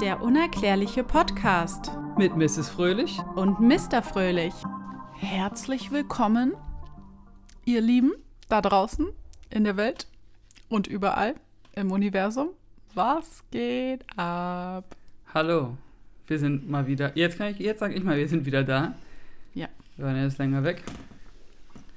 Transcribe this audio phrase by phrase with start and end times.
[0.00, 2.68] Der unerklärliche Podcast Mit Mrs.
[2.68, 3.18] Fröhlich.
[3.34, 4.02] und Mr.
[4.02, 4.54] Fröhlich.
[5.16, 6.54] Herzlich willkommen,
[7.64, 8.12] ihr Lieben,
[8.48, 9.06] da draußen
[9.50, 10.06] in der Welt
[10.68, 11.34] und überall
[11.72, 12.48] im Universum.
[12.94, 14.84] Was geht ab?
[15.34, 15.76] Hallo.
[16.26, 17.16] Wir sind mal wieder.
[17.16, 18.94] Jetzt kann ich, jetzt sage ich mal, wir sind wieder da.
[19.54, 19.68] Ja.
[19.96, 20.82] Wir waren jetzt länger weg.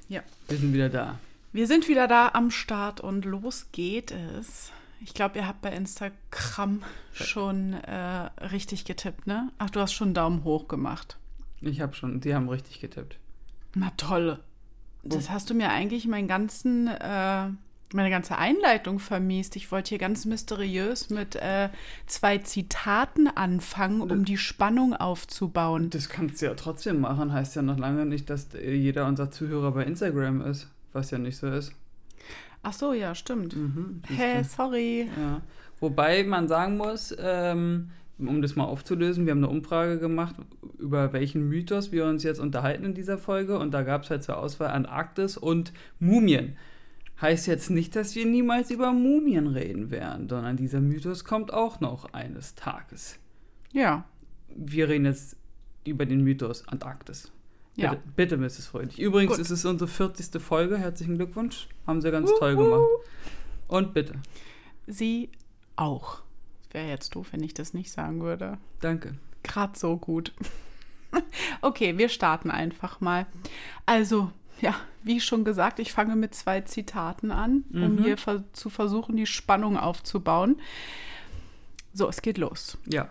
[0.08, 0.22] Ja.
[0.48, 1.20] Wir sind wieder da.
[1.54, 4.72] Wir sind wieder da am Start und los geht es.
[5.04, 9.52] Ich glaube, ihr habt bei Instagram schon äh, richtig getippt, ne?
[9.58, 11.18] Ach, du hast schon einen Daumen hoch gemacht.
[11.62, 13.18] Ich habe schon, die haben richtig getippt.
[13.74, 14.40] Na toll.
[15.04, 17.48] Das hast du mir eigentlich meinen ganzen, äh,
[17.94, 19.56] meine ganze Einleitung vermiest.
[19.56, 21.70] Ich wollte hier ganz mysteriös mit äh,
[22.06, 25.90] zwei Zitaten anfangen, um die Spannung aufzubauen.
[25.90, 27.34] Das kannst du ja trotzdem machen.
[27.34, 30.68] Heißt ja noch lange nicht, dass äh, jeder unser Zuhörer bei Instagram ist.
[30.94, 31.74] Was ja nicht so ist.
[32.64, 33.56] Ach so, ja, stimmt.
[33.56, 34.44] Mhm, du.
[34.44, 35.10] sorry.
[35.18, 35.42] Ja.
[35.80, 37.90] Wobei man sagen muss, ähm,
[38.20, 40.36] um das mal aufzulösen, wir haben eine Umfrage gemacht,
[40.78, 43.58] über welchen Mythos wir uns jetzt unterhalten in dieser Folge.
[43.58, 46.56] Und da gab es halt zur Auswahl Antarktis und Mumien.
[47.20, 51.80] Heißt jetzt nicht, dass wir niemals über Mumien reden werden, sondern dieser Mythos kommt auch
[51.80, 53.20] noch eines Tages.
[53.74, 54.06] Ja,
[54.56, 55.38] Wir reden jetzt
[55.86, 57.32] über den Mythos Antarktis.
[57.76, 57.92] Ja.
[57.92, 58.68] Bitte, bitte Mrs.
[58.68, 59.00] Fröhlich.
[59.00, 59.40] Übrigens Gut.
[59.42, 60.42] ist es unsere 40.
[60.42, 60.78] Folge.
[60.78, 61.68] Herzlichen Glückwunsch.
[61.88, 62.84] Haben sie ganz toll gemacht.
[63.68, 64.14] Und bitte.
[64.88, 65.30] Sie
[65.76, 66.22] auch.
[66.72, 68.58] Wäre jetzt doof, wenn ich das nicht sagen würde.
[68.82, 69.16] Danke.
[69.44, 70.34] Gerade so gut.
[71.62, 73.26] okay, wir starten einfach mal.
[73.86, 78.04] Also, ja, wie schon gesagt, ich fange mit zwei Zitaten an, um Mhm.
[78.04, 80.60] hier ver zu versuchen, die Spannung aufzubauen.
[81.94, 82.78] So, es geht los.
[82.86, 83.10] Ja.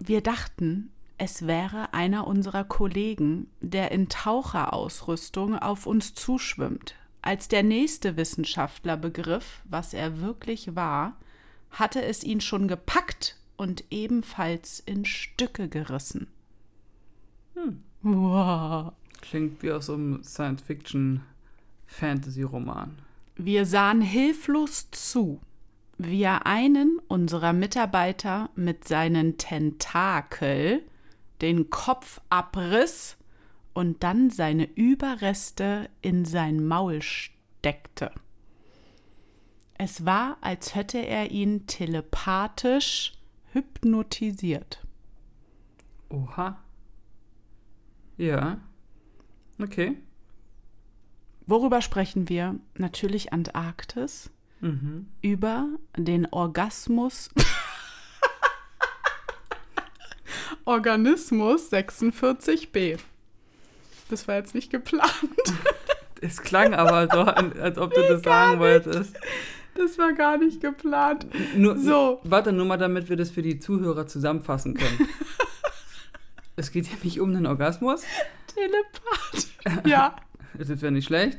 [0.00, 6.96] Wir dachten, es wäre einer unserer Kollegen, der in Taucherausrüstung auf uns zuschwimmt.
[7.22, 11.16] Als der nächste Wissenschaftler begriff, was er wirklich war,
[11.70, 16.28] hatte es ihn schon gepackt und ebenfalls in Stücke gerissen.
[17.54, 17.82] Hm.
[18.02, 18.92] Wow.
[19.20, 22.98] Klingt wie aus einem Science-Fiction-Fantasy-Roman.
[23.36, 25.40] Wir sahen hilflos zu,
[25.96, 30.82] wie er einen unserer Mitarbeiter mit seinen Tentakel
[31.40, 33.16] den Kopf abriss
[33.72, 38.10] und dann seine Überreste in sein Maul steckte.
[39.76, 43.12] Es war, als hätte er ihn telepathisch
[43.52, 44.86] hypnotisiert.
[46.08, 46.58] Oha.
[48.16, 48.60] Ja.
[49.60, 49.96] Okay.
[51.46, 52.56] Worüber sprechen wir?
[52.76, 54.30] Natürlich Antarktis.
[54.64, 55.08] Mhm.
[55.20, 57.28] über den Orgasmus.
[60.64, 62.98] Organismus 46b.
[64.10, 65.10] Das war jetzt nicht geplant.
[66.20, 69.14] Es klang aber so, an- als ob du das sagen wolltest.
[69.74, 71.26] Das war gar nicht geplant.
[71.56, 72.20] Nur, So.
[72.24, 75.08] Warte, nur mal, damit wir das für die Zuhörer zusammenfassen können.
[76.56, 78.02] es geht hier nicht um den Orgasmus.
[78.54, 79.86] Telepath.
[79.86, 80.16] Ja.
[80.56, 81.38] Das wäre nicht schlecht.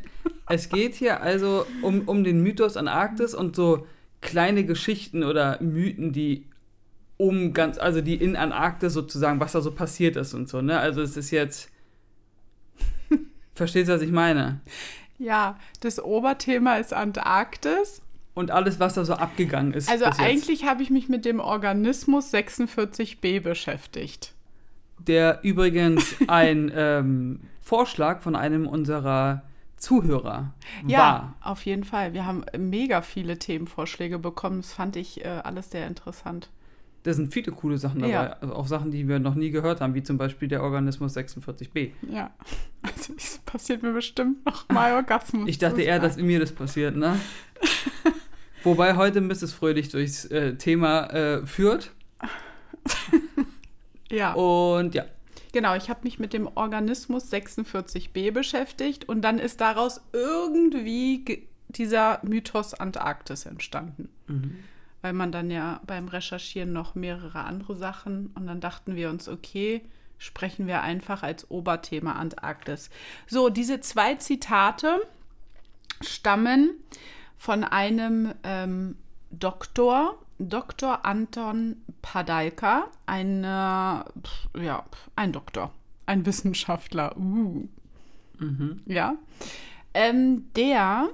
[0.50, 3.88] Es geht hier also um, um den Mythos Antarktis und so
[4.20, 6.46] kleine Geschichten oder Mythen, die
[7.18, 10.80] um ganz, also die in Antarktis sozusagen, was da so passiert ist und so, ne?
[10.80, 11.70] Also es ist jetzt.
[13.54, 14.60] Verstehst du, was ich meine?
[15.18, 18.02] Ja, das Oberthema ist Antarktis.
[18.34, 19.90] Und alles, was da so abgegangen ist.
[19.90, 24.34] Also eigentlich habe ich mich mit dem Organismus 46b beschäftigt.
[25.00, 29.44] Der übrigens ein ähm, Vorschlag von einem unserer
[29.78, 30.54] Zuhörer
[30.86, 31.36] Ja, war.
[31.42, 32.14] auf jeden Fall.
[32.14, 34.58] Wir haben mega viele Themenvorschläge bekommen.
[34.62, 36.50] Das fand ich äh, alles sehr interessant.
[37.06, 38.12] Da sind viele coole Sachen dabei.
[38.14, 38.34] Ja.
[38.42, 41.92] Also auch Sachen, die wir noch nie gehört haben, wie zum Beispiel der Organismus 46b.
[42.10, 42.32] Ja,
[42.82, 45.48] also es passiert mir bestimmt noch mal Orgasmus.
[45.48, 47.20] Ich dachte eher, dass mir das passiert, ne?
[48.64, 49.54] Wobei heute Mrs.
[49.54, 51.92] Fröhlich durchs äh, Thema äh, führt.
[54.12, 55.06] Ja, Und ja,
[55.52, 55.76] genau.
[55.76, 62.20] Ich habe mich mit dem Organismus 46b beschäftigt und dann ist daraus irgendwie ge- dieser
[62.24, 64.10] Mythos Antarktis entstanden.
[65.06, 69.30] Weil man dann ja beim Recherchieren noch mehrere andere Sachen und dann dachten wir uns,
[69.30, 69.84] okay,
[70.18, 72.90] sprechen wir einfach als Oberthema Antarktis.
[73.28, 75.00] So, diese zwei Zitate
[76.02, 76.72] stammen
[77.38, 78.98] von einem ähm,
[79.30, 81.06] Doktor, Dr.
[81.06, 84.86] Anton Padalka, ein, äh, ja,
[85.16, 85.72] ein Doktor,
[86.08, 87.68] ein Wissenschaftler, uh.
[88.88, 89.14] ja,
[89.94, 91.10] ähm, der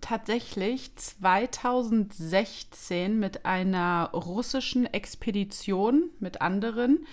[0.00, 7.06] tatsächlich 2016 mit einer russischen Expedition mit anderen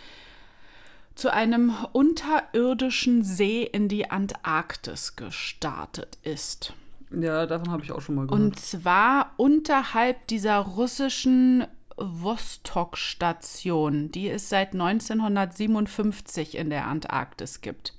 [1.15, 6.73] zu einem unterirdischen See in die Antarktis gestartet ist.
[7.11, 8.41] ja, davon habe ich auch schon mal gehört.
[8.41, 11.65] Und zwar unterhalb dieser russischen
[11.97, 17.93] Vostok-Station, die es seit 1957 in der Antarktis gibt.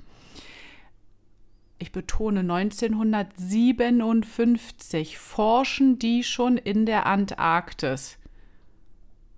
[1.79, 8.17] Ich betone 1957 forschen die schon in der Antarktis.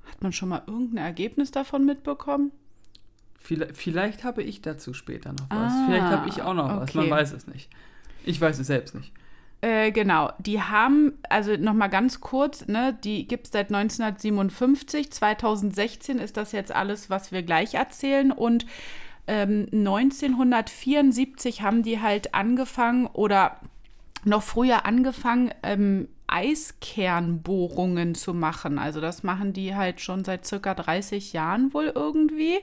[0.07, 2.53] Hat man schon mal irgendein Ergebnis davon mitbekommen?
[3.39, 5.73] Vielleicht, vielleicht habe ich dazu später noch was.
[5.73, 6.81] Ah, vielleicht habe ich auch noch okay.
[6.81, 6.95] was.
[6.95, 7.69] Man weiß es nicht.
[8.25, 9.13] Ich weiß es selbst nicht.
[9.63, 15.11] Äh, genau, die haben, also nochmal ganz kurz, ne, die gibt es seit 1957.
[15.11, 18.33] 2016 ist das jetzt alles, was wir gleich erzählen.
[18.33, 18.65] Und
[19.31, 23.61] ähm, 1974 haben die halt angefangen oder
[24.25, 28.81] noch früher angefangen, ähm, Eiskernbohrungen zu machen.
[28.81, 32.59] Also das machen die halt schon seit circa 30 Jahren wohl irgendwie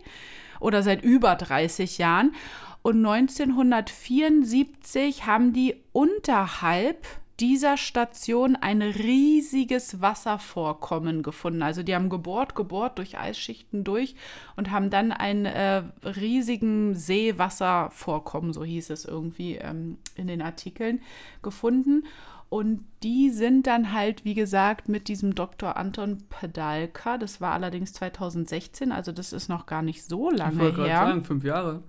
[0.60, 2.36] oder seit über 30 Jahren.
[2.82, 7.08] Und 1974 haben die unterhalb
[7.40, 11.62] dieser Station ein riesiges Wasservorkommen gefunden.
[11.62, 14.16] Also die haben gebohrt, gebohrt durch Eisschichten durch
[14.56, 21.02] und haben dann einen äh, riesigen Seewasservorkommen, so hieß es irgendwie ähm, in den Artikeln,
[21.44, 22.06] gefunden.
[22.50, 25.76] Und die sind dann halt, wie gesagt, mit diesem Dr.
[25.76, 30.78] Anton Pedalka, das war allerdings 2016, also das ist noch gar nicht so lange ich
[30.78, 31.08] her.
[31.08, 31.84] Sagen, fünf Jahre.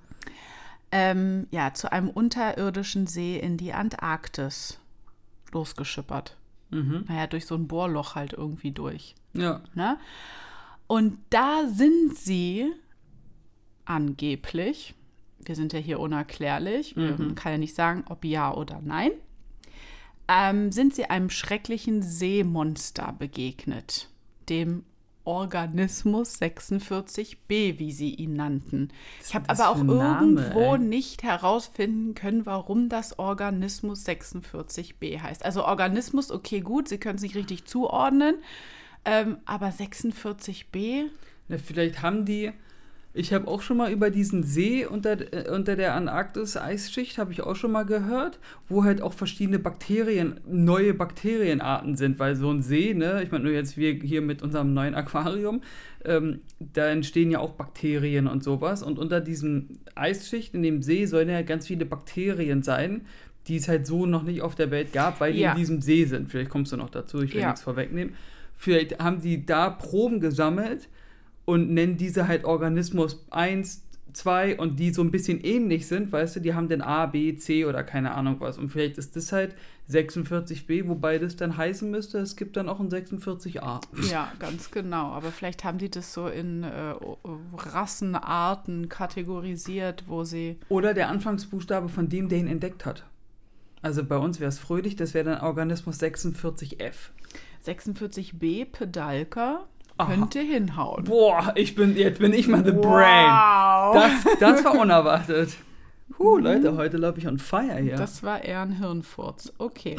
[0.91, 4.81] Ähm, ja, zu einem unterirdischen See in die Antarktis
[5.53, 6.37] losgeschippert.
[6.71, 7.05] Mhm.
[7.09, 9.15] Naja, durch so ein Bohrloch halt irgendwie durch.
[9.33, 9.62] Ja.
[9.75, 9.99] Ne?
[10.87, 12.73] Und da sind sie
[13.85, 14.95] angeblich,
[15.41, 17.15] wir sind ja hier unerklärlich, mhm.
[17.19, 19.12] man kann ja nicht sagen, ob ja oder nein,
[20.29, 24.09] ähm, sind sie einem schrecklichen Seemonster begegnet,
[24.49, 24.85] dem
[25.29, 28.89] Organismus 46b, wie sie ihn nannten.
[29.23, 30.79] Ich habe aber auch irgendwo ey?
[30.79, 35.45] nicht herausfinden können, warum das Organismus 46b heißt.
[35.45, 38.37] Also Organismus, okay, gut, Sie können es nicht richtig zuordnen,
[39.05, 41.11] ähm, aber 46b?
[41.49, 42.53] Na, vielleicht haben die
[43.15, 47.43] ich habe auch schon mal über diesen See unter, äh, unter der Antarktis-Eisschicht, habe ich
[47.43, 48.39] auch schon mal gehört,
[48.69, 53.45] wo halt auch verschiedene Bakterien, neue Bakterienarten sind, weil so ein See, ne, ich meine
[53.45, 55.63] nur jetzt wir hier mit unserem neuen Aquarium,
[56.05, 61.07] ähm, da entstehen ja auch Bakterien und sowas und unter diesem Eisschicht in dem See
[61.07, 63.07] sollen ja ganz viele Bakterien sein,
[63.49, 65.53] die es halt so noch nicht auf der Welt gab, weil die ja.
[65.53, 66.31] in diesem See sind.
[66.31, 67.49] Vielleicht kommst du noch dazu, ich will ja.
[67.49, 68.15] nichts vorwegnehmen.
[68.55, 70.89] Vielleicht haben die da Proben gesammelt,
[71.49, 76.37] und nennen diese halt Organismus 1, 2 und die so ein bisschen ähnlich sind, weißt
[76.37, 78.59] du, die haben den A, B, C oder keine Ahnung was.
[78.59, 79.55] Und vielleicht ist das halt
[79.89, 83.81] 46b, wobei das dann heißen müsste, es gibt dann auch ein 46a.
[84.11, 85.12] Ja, ganz genau.
[85.12, 86.93] Aber vielleicht haben die das so in äh,
[87.56, 90.59] Rassenarten kategorisiert, wo sie.
[90.69, 93.06] Oder der Anfangsbuchstabe von dem, der ihn entdeckt hat.
[93.81, 97.09] Also bei uns wäre es fröhlich, das wäre dann Organismus 46f.
[97.65, 99.67] 46b, Pedalka
[99.99, 101.05] könnte hinhauen.
[101.05, 102.83] Boah, ich bin, jetzt bin ich mal the wow.
[102.83, 104.25] brain.
[104.25, 105.56] Das, das war unerwartet.
[106.19, 106.45] Huh, mhm.
[106.45, 107.97] Leute, heute laufe ich on fire hier.
[107.97, 109.53] Das war eher ein Hirnfurz.
[109.59, 109.97] Okay.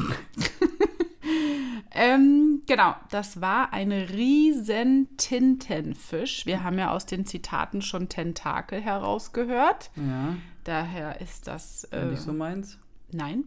[1.91, 6.45] ähm, genau, das war ein riesen Tintenfisch.
[6.45, 9.91] Wir haben ja aus den Zitaten schon Tentakel herausgehört.
[9.95, 10.35] Ja.
[10.63, 11.85] Daher ist das.
[11.85, 12.77] Äh, nicht so meins?
[13.11, 13.45] Nein.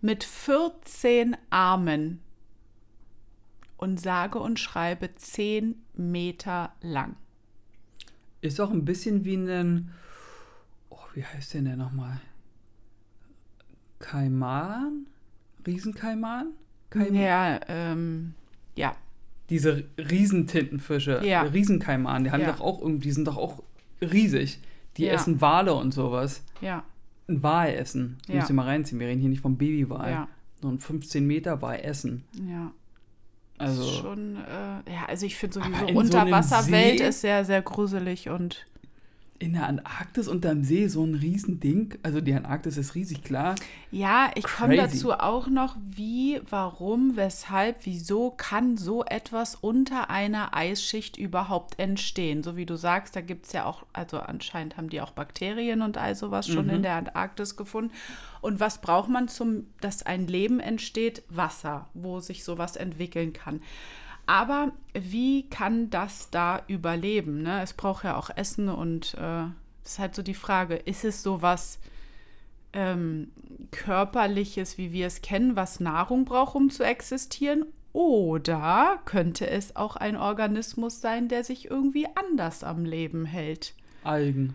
[0.00, 2.20] Mit 14 Armen
[3.76, 7.16] und sage und schreibe 10 Meter lang.
[8.40, 9.90] Ist auch ein bisschen wie ein,
[10.88, 12.20] oh, wie heißt der denn nochmal?
[13.98, 15.06] Kaiman?
[15.66, 16.52] Riesenkaiman?
[16.88, 17.14] Kaiman?
[17.14, 18.34] Ja, ähm,
[18.76, 18.96] ja.
[19.50, 21.42] Diese Riesentintenfische, ja.
[21.42, 22.52] Riesenkaiman, die haben ja.
[22.52, 23.62] doch auch irgendwie, die sind doch auch
[24.00, 24.60] riesig.
[24.96, 25.12] Die ja.
[25.12, 26.42] essen Wale und sowas.
[26.60, 26.84] Ja.
[27.28, 28.18] Ein Wal essen.
[28.26, 28.36] Ja.
[28.36, 28.98] Muss ich mal reinziehen.
[29.00, 30.10] Wir reden hier nicht vom Babywal.
[30.10, 30.28] Ja.
[30.60, 32.24] So ein 15 Meter Wal essen.
[32.48, 32.72] Ja.
[33.60, 38.64] Also schon, äh, ja, also ich finde sowieso Unterwasserwelt so ist sehr, sehr gruselig und
[39.40, 41.94] in der Antarktis unterm See so ein Riesending.
[42.02, 43.54] Also die Antarktis ist riesig klar.
[43.90, 50.54] Ja, ich komme dazu auch noch, wie, warum, weshalb, wieso kann so etwas unter einer
[50.54, 52.42] Eisschicht überhaupt entstehen?
[52.42, 55.80] So wie du sagst, da gibt es ja auch, also anscheinend haben die auch Bakterien
[55.80, 56.74] und all sowas schon mhm.
[56.74, 57.92] in der Antarktis gefunden.
[58.42, 61.22] Und was braucht man zum, dass ein Leben entsteht?
[61.30, 63.62] Wasser, wo sich sowas entwickeln kann.
[64.30, 67.42] Aber wie kann das da überleben?
[67.42, 67.62] Ne?
[67.62, 69.46] Es braucht ja auch Essen und äh,
[69.84, 71.80] ist halt so die Frage, ist es so was
[72.72, 73.32] ähm,
[73.72, 77.66] Körperliches, wie wir es kennen, was Nahrung braucht, um zu existieren?
[77.92, 83.74] Oder könnte es auch ein Organismus sein, der sich irgendwie anders am Leben hält?
[84.04, 84.54] Algen.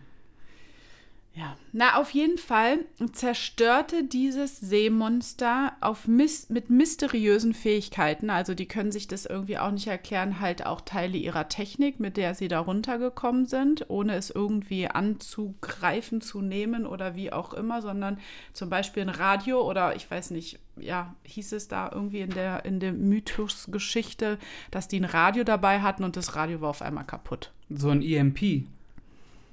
[1.37, 8.67] Ja, na auf jeden Fall zerstörte dieses Seemonster auf mis mit mysteriösen Fähigkeiten, also die
[8.67, 12.47] können sich das irgendwie auch nicht erklären, halt auch Teile ihrer Technik, mit der sie
[12.47, 18.17] da runtergekommen sind, ohne es irgendwie anzugreifen, zu nehmen oder wie auch immer, sondern
[18.53, 22.63] zum Beispiel ein Radio oder ich weiß nicht, ja, hieß es da irgendwie in der,
[22.63, 24.39] in der Mythos-Geschichte,
[24.71, 27.51] dass die ein Radio dabei hatten und das Radio war auf einmal kaputt.
[27.69, 28.67] So ein EMP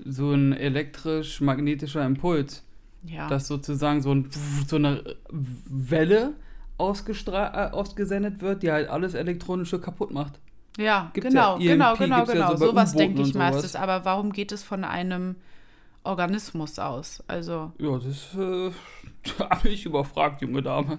[0.04, 2.64] so ein elektrisch-magnetischer Impuls.
[3.04, 3.28] Ja.
[3.28, 4.30] Dass sozusagen so, ein,
[4.66, 6.34] so eine Welle
[6.78, 10.38] äh, ausgesendet wird, die halt alles Elektronische kaputt macht.
[10.78, 11.72] Ja, gibt's genau, ja.
[11.72, 12.50] genau, genau, genau.
[12.52, 13.76] Ja so sowas denke ich meistens.
[13.76, 15.36] Aber warum geht es von einem
[16.04, 17.22] Organismus aus?
[17.26, 17.72] Also.
[17.78, 18.70] Ja, das äh,
[19.50, 20.98] habe ich überfragt, junge Dame.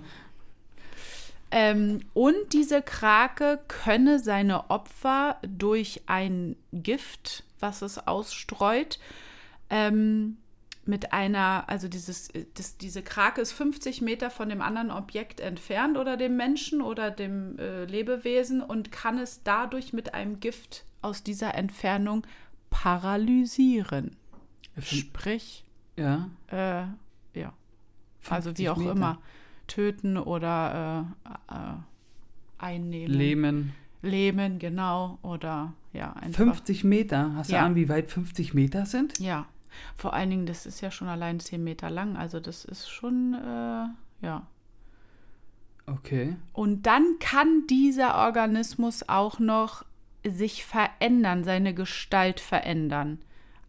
[1.55, 8.99] Ähm, und diese Krake könne seine Opfer durch ein Gift was es ausstreut.
[9.71, 10.37] Ähm,
[10.85, 15.97] mit einer, also dieses, das, diese Krake ist 50 Meter von dem anderen Objekt entfernt
[15.97, 21.23] oder dem Menschen oder dem äh, Lebewesen und kann es dadurch mit einem Gift aus
[21.23, 22.27] dieser Entfernung
[22.69, 24.17] paralysieren.
[24.81, 25.63] Sprich,
[25.95, 26.29] ja.
[26.47, 27.53] Äh, ja.
[28.29, 28.91] Also wie auch Meter.
[28.91, 29.21] immer.
[29.67, 31.75] Töten oder äh, äh
[32.57, 33.13] einnehmen.
[33.13, 33.75] Lähmen.
[34.03, 35.17] Lähmen, genau.
[35.23, 36.43] Oder ja, einfach.
[36.43, 37.33] 50 Meter?
[37.35, 37.63] Hast du ja.
[37.63, 39.19] Ahnung, wie weit 50 Meter sind?
[39.19, 39.45] Ja.
[39.95, 42.15] Vor allen Dingen, das ist ja schon allein 10 Meter lang.
[42.15, 44.47] Also das ist schon, äh, ja.
[45.87, 46.35] Okay.
[46.53, 49.83] Und dann kann dieser Organismus auch noch
[50.25, 53.19] sich verändern, seine Gestalt verändern.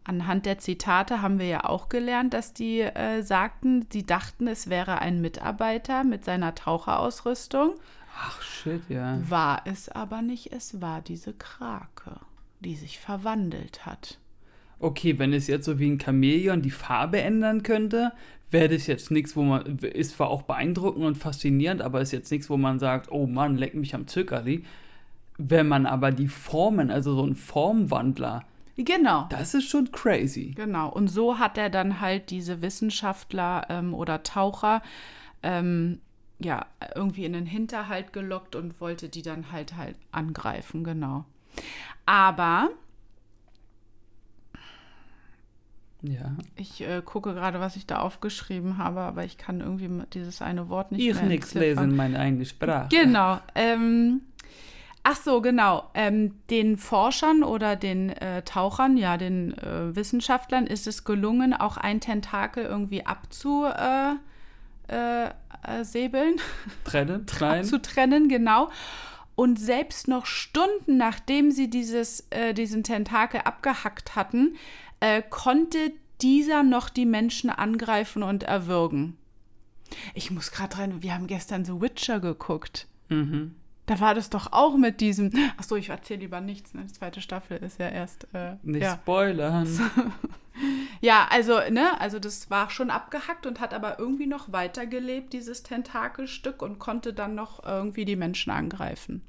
[0.03, 4.69] Anhand der Zitate haben wir ja auch gelernt, dass die äh, sagten, sie dachten, es
[4.69, 7.73] wäre ein Mitarbeiter mit seiner Taucherausrüstung.
[8.17, 9.19] Ach shit, ja.
[9.29, 12.19] War es aber nicht, es war diese Krake,
[12.61, 14.19] die sich verwandelt hat.
[14.79, 18.11] Okay, wenn es jetzt so wie ein Chamäleon die Farbe ändern könnte,
[18.51, 22.31] wäre das jetzt nichts, wo man, ist zwar auch beeindruckend und faszinierend, aber ist jetzt
[22.31, 24.63] nichts, wo man sagt, oh Mann, leck mich am Zöckerli.
[25.37, 28.45] Wenn man aber die Formen, also so ein Formwandler,
[28.77, 29.25] Genau.
[29.29, 30.51] Das ist schon crazy.
[30.53, 30.89] Genau.
[30.89, 34.81] Und so hat er dann halt diese Wissenschaftler ähm, oder Taucher
[35.43, 36.01] ähm,
[36.39, 36.65] ja,
[36.95, 41.25] irgendwie in den Hinterhalt gelockt und wollte die dann halt halt angreifen, genau.
[42.05, 42.69] Aber
[46.01, 46.35] ja.
[46.55, 50.69] Ich äh, gucke gerade, was ich da aufgeschrieben habe, aber ich kann irgendwie dieses eine
[50.69, 52.89] Wort nicht ich mehr nichts lesen, meine eigene Sprache.
[52.89, 53.39] Genau.
[53.55, 54.21] Ähm,
[55.03, 55.89] ach so, genau.
[55.93, 61.77] Ähm, den Forschern oder den äh, Tauchern, ja, den äh, Wissenschaftlern ist es gelungen, auch
[61.77, 63.65] ein Tentakel irgendwie abzu
[65.67, 66.35] äh, säbeln.
[66.83, 67.63] Trennen, trennen.
[67.63, 68.69] zu trennen, genau.
[69.35, 74.55] Und selbst noch Stunden nachdem sie dieses, äh, diesen Tentakel abgehackt hatten,
[75.01, 75.91] äh, konnte
[76.21, 79.17] dieser noch die Menschen angreifen und erwürgen.
[80.13, 82.87] Ich muss gerade rein, wir haben gestern The Witcher geguckt.
[83.09, 83.55] Mhm.
[83.85, 85.31] Da war das doch auch mit diesem.
[85.57, 86.73] Achso, ich erzähle lieber nichts.
[86.73, 86.85] Ne?
[86.85, 88.27] Die zweite Staffel ist ja erst.
[88.33, 88.95] Äh, Nicht ja.
[88.95, 89.67] spoilern.
[91.05, 95.61] ja, also, ne, also das war schon abgehackt und hat aber irgendwie noch weitergelebt, dieses
[95.61, 99.21] Tentakelstück, und konnte dann noch irgendwie die Menschen angreifen.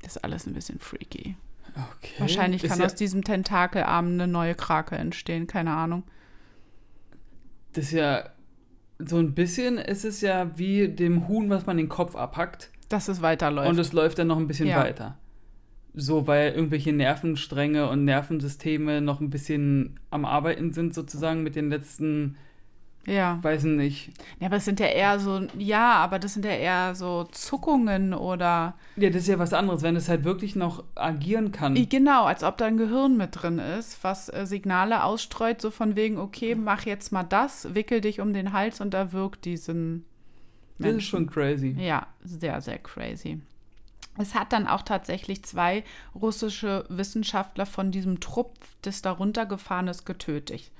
[0.00, 1.36] Das ist alles ein bisschen freaky.
[1.74, 2.14] Okay.
[2.16, 6.04] Wahrscheinlich kann ja aus diesem Tentakelarm eine neue Krake entstehen, keine Ahnung.
[7.74, 8.30] Das ist ja
[8.98, 12.70] so ein bisschen ist es ja wie dem Huhn, was man den Kopf abhackt.
[12.88, 13.68] Dass es weiterläuft.
[13.68, 14.78] Und es läuft dann noch ein bisschen ja.
[14.78, 15.18] weiter.
[15.94, 21.68] So, weil irgendwelche Nervenstränge und Nervensysteme noch ein bisschen am Arbeiten sind, sozusagen mit den
[21.68, 22.36] letzten
[23.06, 23.38] ja.
[23.42, 24.10] Weiß nicht.
[24.40, 28.12] Ja, aber es sind ja eher so, ja, aber das sind ja eher so Zuckungen
[28.12, 28.74] oder.
[28.96, 31.74] Ja, das ist ja was anderes, wenn es halt wirklich noch agieren kann.
[31.88, 35.96] Genau, als ob da ein Gehirn mit drin ist, was äh, Signale ausstreut, so von
[35.96, 40.04] wegen, okay, mach jetzt mal das, wickel dich um den Hals und da wirkt diesen.
[40.78, 40.96] Menschen.
[40.96, 41.76] Das ist schon crazy.
[41.78, 43.40] Ja, sehr, sehr crazy.
[44.20, 45.84] Es hat dann auch tatsächlich zwei
[46.14, 50.70] russische Wissenschaftler von diesem Trupp des darunter gefahren ist getötet.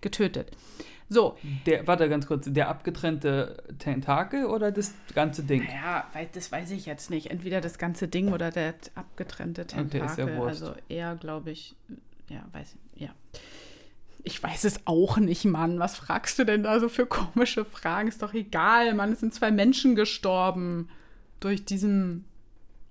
[0.00, 0.50] getötet.
[1.08, 1.36] So.
[1.66, 5.66] Der, warte ganz kurz, der abgetrennte Tentakel oder das ganze Ding?
[5.70, 7.30] Ja, das weiß ich jetzt nicht.
[7.30, 10.00] Entweder das ganze Ding oder der abgetrennte Tentakel.
[10.00, 10.62] Okay, ist ja Wurst.
[10.62, 11.76] Also eher, glaube ich,
[12.28, 13.10] ja, weiß ich, ja.
[14.26, 15.78] Ich weiß es auch nicht, Mann.
[15.78, 18.08] Was fragst du denn da so für komische Fragen?
[18.08, 19.12] Ist doch egal, Mann.
[19.12, 20.88] Es sind zwei Menschen gestorben
[21.40, 22.24] durch diesen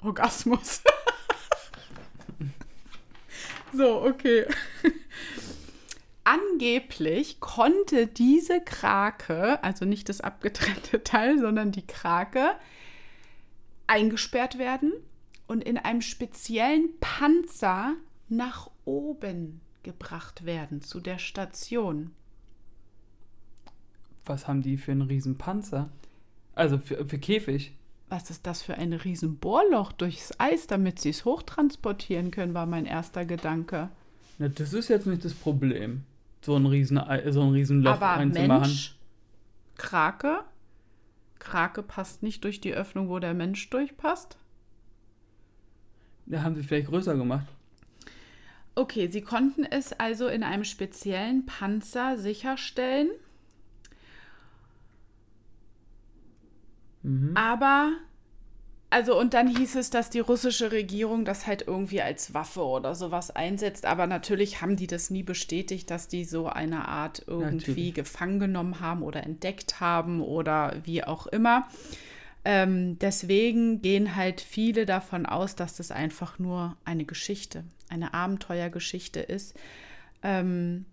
[0.04, 0.82] Orgasmus.
[3.74, 4.46] so, okay
[6.24, 12.56] angeblich konnte diese Krake, also nicht das abgetrennte Teil, sondern die Krake,
[13.88, 14.94] eingesperrt werden
[15.48, 17.96] und in einem speziellen Panzer
[18.30, 22.12] nach oben gebracht werden zu der Station.
[24.26, 25.90] Was haben die für einen riesen Panzer?
[26.56, 27.76] Also für, für Käfig.
[28.14, 32.68] Was ist das für ein riesen Bohrloch durchs Eis, damit sie es hochtransportieren können, war
[32.68, 33.90] mein erster Gedanke.
[34.38, 36.04] Na, das ist jetzt nicht das Problem,
[36.44, 37.02] so ein riesen,
[37.32, 38.62] so ein riesen Loch Aber reinzumachen.
[38.62, 38.96] Mensch,
[39.78, 40.42] Krake?
[41.40, 44.38] Krake passt nicht durch die Öffnung, wo der Mensch durchpasst?
[46.28, 47.48] Da haben sie vielleicht größer gemacht.
[48.76, 53.10] Okay, sie konnten es also in einem speziellen Panzer sicherstellen.
[57.36, 57.92] Aber,
[58.90, 62.96] also und dann hieß es, dass die russische Regierung das halt irgendwie als Waffe oder
[62.96, 63.86] sowas einsetzt.
[63.86, 67.94] Aber natürlich haben die das nie bestätigt, dass die so eine Art irgendwie Natürlich.
[67.94, 71.68] gefangen genommen haben oder entdeckt haben oder wie auch immer.
[72.46, 79.22] Ähm, deswegen gehen halt viele davon aus, dass das einfach nur eine Geschichte, eine Abenteuergeschichte
[79.22, 79.58] ist.
[80.24, 80.86] Ähm,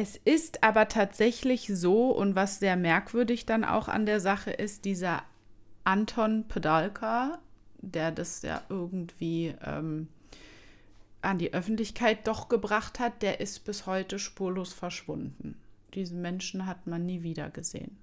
[0.00, 4.86] es ist aber tatsächlich so, und was sehr merkwürdig dann auch an der Sache ist,
[4.86, 5.22] dieser
[5.84, 7.38] Anton Pedalka,
[7.82, 10.08] der das ja irgendwie ähm,
[11.20, 15.60] an die Öffentlichkeit doch gebracht hat, der ist bis heute spurlos verschwunden.
[15.92, 17.98] Diesen Menschen hat man nie wieder gesehen.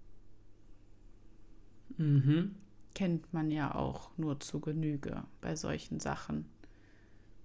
[1.97, 2.57] Mhm.
[2.93, 6.45] Kennt man ja auch nur zu Genüge bei solchen Sachen.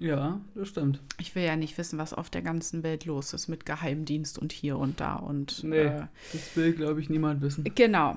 [0.02, 1.00] Ja, das stimmt.
[1.20, 4.50] Ich will ja nicht wissen, was auf der ganzen Welt los ist mit Geheimdienst und
[4.50, 7.64] hier und da und Nee, äh, das will, glaube ich, niemand wissen.
[7.76, 8.14] Genau.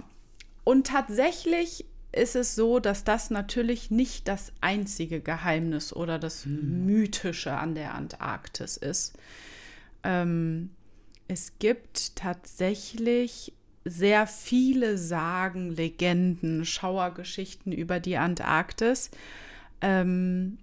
[0.64, 7.56] Und tatsächlich ist es so, dass das natürlich nicht das einzige Geheimnis oder das Mythische
[7.56, 9.14] an der Antarktis ist.
[10.04, 10.72] Ähm,
[11.28, 19.12] es gibt tatsächlich sehr viele Sagen, Legenden, Schauergeschichten über die Antarktis.
[19.82, 20.58] Ähm,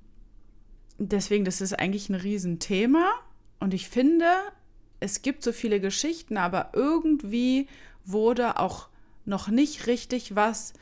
[1.11, 3.13] deswegen, das ist eigentlich ein Riesenthema.
[3.59, 4.27] Und ich finde,
[5.01, 7.69] es gibt so viele Geschichten, aber irgendwie
[8.05, 8.89] wurde auch
[9.25, 10.75] noch nicht richtig was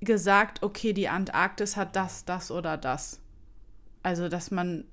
[0.00, 3.20] gesagt, okay, die Antarktis hat das, das oder das.
[4.02, 4.84] Also, dass man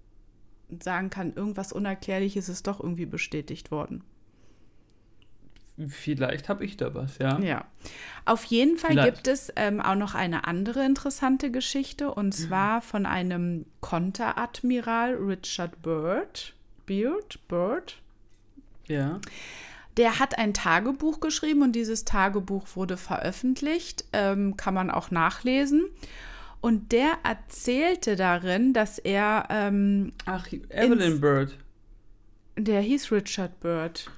[0.81, 4.03] sagen kann, irgendwas Unerklärliches ist doch irgendwie bestätigt worden.
[5.87, 7.39] Vielleicht habe ich da was, ja.
[7.39, 7.65] Ja.
[8.25, 9.15] Auf jeden Fall Vielleicht.
[9.15, 15.81] gibt es ähm, auch noch eine andere interessante Geschichte und zwar von einem Konteradmiral Richard
[15.81, 16.53] Byrd.
[16.85, 17.39] Beard?
[17.47, 17.97] Bird?
[18.87, 19.19] Ja.
[19.97, 25.85] Der hat ein Tagebuch geschrieben und dieses Tagebuch wurde veröffentlicht, ähm, kann man auch nachlesen.
[26.61, 31.57] Und der erzählte darin, dass er, ähm, Ach, Evelyn Bird.
[32.57, 34.09] der hieß Richard Bird.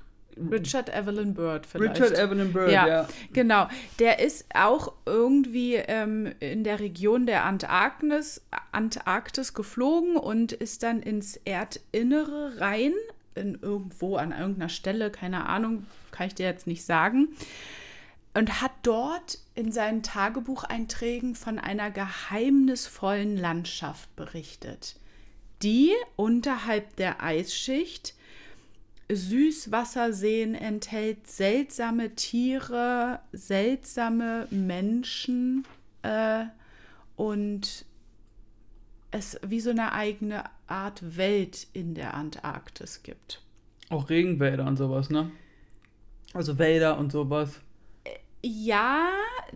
[0.52, 2.02] Richard Evelyn Bird vielleicht.
[2.02, 2.88] Richard Evelyn Bird, Ja.
[2.88, 3.08] ja.
[3.34, 3.68] Genau,
[4.00, 11.02] der ist auch irgendwie ähm, in der Region der Antarktis, Antarktis geflogen und ist dann
[11.02, 12.94] ins Erdinnere rein,
[13.36, 17.30] in irgendwo an irgendeiner Stelle, keine Ahnung, kann ich dir jetzt nicht sagen,
[18.34, 24.98] und hat dort in seinen Tagebucheinträgen von einer geheimnisvollen Landschaft berichtet,
[25.64, 28.14] die unterhalb der Eisschicht
[29.12, 35.66] Süßwasserseen enthält seltsame Tiere, seltsame Menschen
[36.02, 36.46] äh,
[37.16, 37.86] und
[39.12, 43.42] es wie so eine eigene Art Welt in der Antarktis gibt.
[43.90, 45.32] Auch Regenwälder und sowas, ne?
[46.34, 47.62] Also Wälder und sowas.
[48.42, 49.10] Ja,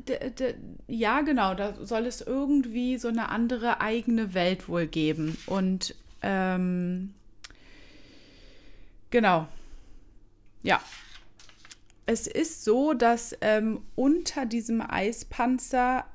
[0.07, 0.55] d- d-
[0.88, 1.55] ja, genau.
[1.55, 5.38] Da soll es irgendwie so eine andere eigene Welt wohl geben.
[5.45, 7.13] Und ähm,
[9.10, 9.48] genau.
[10.63, 10.82] Ja.
[12.06, 16.06] Es ist so, dass ähm, unter diesem Eispanzer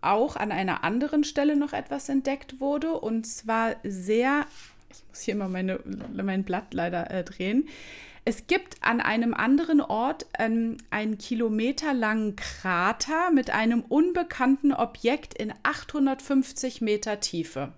[0.00, 2.92] auch an einer anderen Stelle noch etwas entdeckt wurde.
[2.92, 4.46] Und zwar sehr,
[4.90, 5.80] ich muss hier mal meine,
[6.12, 7.68] mein Blatt leider äh, drehen.
[8.24, 15.52] Es gibt an einem anderen Ort ähm, einen kilometerlangen Krater mit einem unbekannten Objekt in
[15.64, 17.72] 850 Meter Tiefe.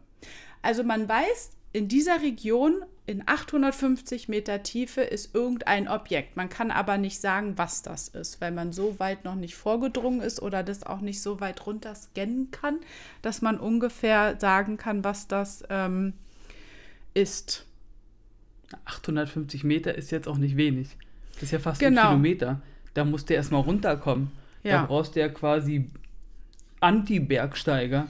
[0.61, 6.37] Also man weiß, in dieser Region in 850 Meter Tiefe ist irgendein Objekt.
[6.37, 10.23] Man kann aber nicht sagen, was das ist, weil man so weit noch nicht vorgedrungen
[10.23, 12.79] ist oder das auch nicht so weit runter scannen kann,
[13.21, 16.15] dass man ungefähr sagen kann, was das ähm,
[17.13, 17.67] ist.
[18.87, 20.97] 850 Meter ist jetzt auch nicht wenig.
[21.35, 22.01] Das ist ja fast Genau.
[22.03, 22.63] ein Kilometer.
[22.95, 24.31] Da musst du erstmal runterkommen.
[24.63, 24.81] Ja.
[24.81, 25.91] Da brauchst du ja quasi
[26.81, 28.07] Anti-Bergsteiger.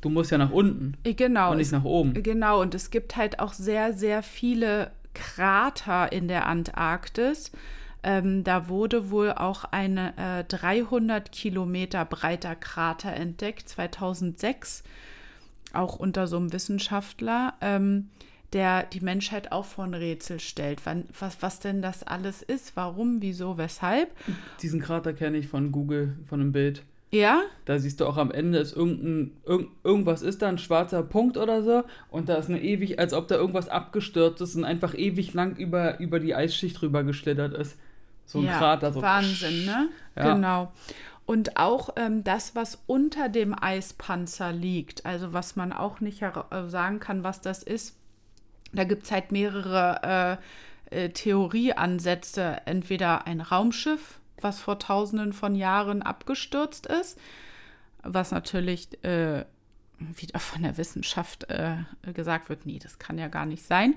[0.00, 1.50] Du musst ja nach unten Genau.
[1.50, 2.14] und nicht nach oben.
[2.22, 7.50] Genau, und es gibt halt auch sehr, sehr viele Krater in der Antarktis.
[8.04, 14.84] Ähm, da wurde wohl auch ein äh, 300 Kilometer breiter Krater entdeckt, 2006,
[15.72, 17.54] auch unter so einem Wissenschaftler.
[17.60, 18.08] Ähm,
[18.52, 20.80] der die Menschheit auch vor ein Rätsel stellt.
[20.84, 24.10] Wann, was, was denn das alles ist, warum, wieso, weshalb.
[24.62, 26.82] Diesen Krater kenne ich von Google, von einem Bild.
[27.10, 27.42] Ja?
[27.64, 31.36] Da siehst du auch am Ende, ist irgendein, irg irgendwas ist da, ein schwarzer Punkt
[31.36, 31.84] oder so.
[32.10, 35.56] Und da ist eine ewig, als ob da irgendwas abgestürzt ist und einfach ewig lang
[35.56, 37.78] über, über die Eisschicht rüber geschlittert ist.
[38.26, 38.92] So ein ja, Krater.
[38.92, 39.88] So Wahnsinn, ne?
[40.16, 40.34] Ja.
[40.34, 40.72] Genau.
[41.24, 46.32] Und auch ähm, das, was unter dem Eispanzer liegt, also was man auch nicht äh,
[46.68, 47.96] sagen kann, was das ist,
[48.72, 50.38] da gibt es halt mehrere
[50.90, 52.62] äh, äh, Theorieansätze.
[52.66, 57.18] Entweder ein Raumschiff, was vor tausenden von Jahren abgestürzt ist,
[58.02, 59.44] was natürlich äh,
[59.98, 61.76] wieder von der Wissenschaft äh,
[62.12, 63.94] gesagt wird, nee, das kann ja gar nicht sein.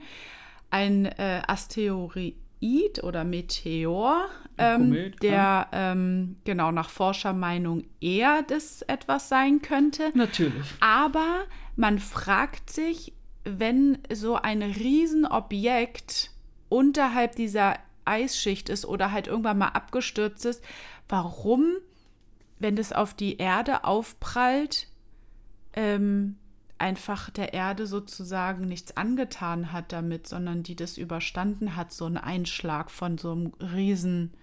[0.70, 2.36] Ein äh, Asteroid
[3.04, 4.28] oder Meteor,
[4.58, 5.68] ähm, Komet, der ja.
[5.72, 10.12] ähm, genau nach Forschermeinung eher das etwas sein könnte.
[10.16, 10.66] Natürlich.
[10.80, 11.44] Aber
[11.76, 16.32] man fragt sich, wenn so ein Riesenobjekt
[16.70, 20.64] unterhalb dieser Eisschicht ist oder halt irgendwann mal abgestürzt ist,
[21.10, 21.76] warum,
[22.60, 24.88] wenn das auf die Erde aufprallt,
[25.74, 26.38] ähm,
[26.78, 32.18] einfach der Erde sozusagen nichts angetan hat damit, sondern die das überstanden hat, so ein
[32.18, 34.34] Einschlag von so einem riesen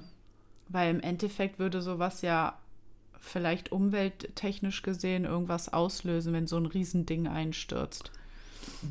[0.69, 2.57] Weil im Endeffekt würde sowas ja
[3.27, 8.11] vielleicht umwelttechnisch gesehen irgendwas auslösen, wenn so ein Riesending einstürzt.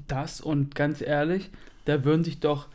[0.08, 1.50] Das und ganz ehrlich,
[1.84, 2.68] da würden sich doch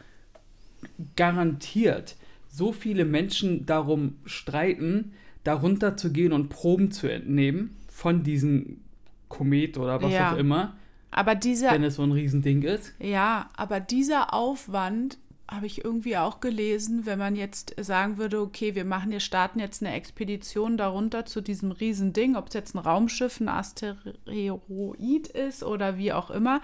[1.15, 2.15] garantiert
[2.49, 8.81] so viele Menschen darum streiten, darunter zu gehen und Proben zu entnehmen von diesem
[9.29, 10.33] Komet oder was Ja.
[10.33, 10.75] auch immer,
[11.11, 12.93] Aber dieser, wenn es so ein Riesending ist.
[12.99, 15.17] ja, aber dieser Aufwand
[15.51, 19.59] habe ich irgendwie auch gelesen, wenn man jetzt sagen würde, okay, wir machen, wir starten
[19.59, 25.63] jetzt eine Expedition darunter zu diesem Riesending, ob es jetzt ein Raumschiff, ein Asteroid ist
[25.63, 26.61] oder wie auch immer.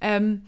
[0.00, 0.44] Ähm,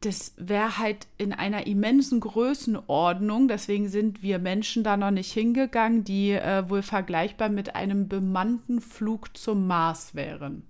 [0.00, 6.04] das wäre halt in einer immensen Größenordnung, deswegen sind wir Menschen da noch nicht hingegangen,
[6.04, 10.62] die äh, wohl vergleichbar mit einem bemannten Flug zum Mars wären.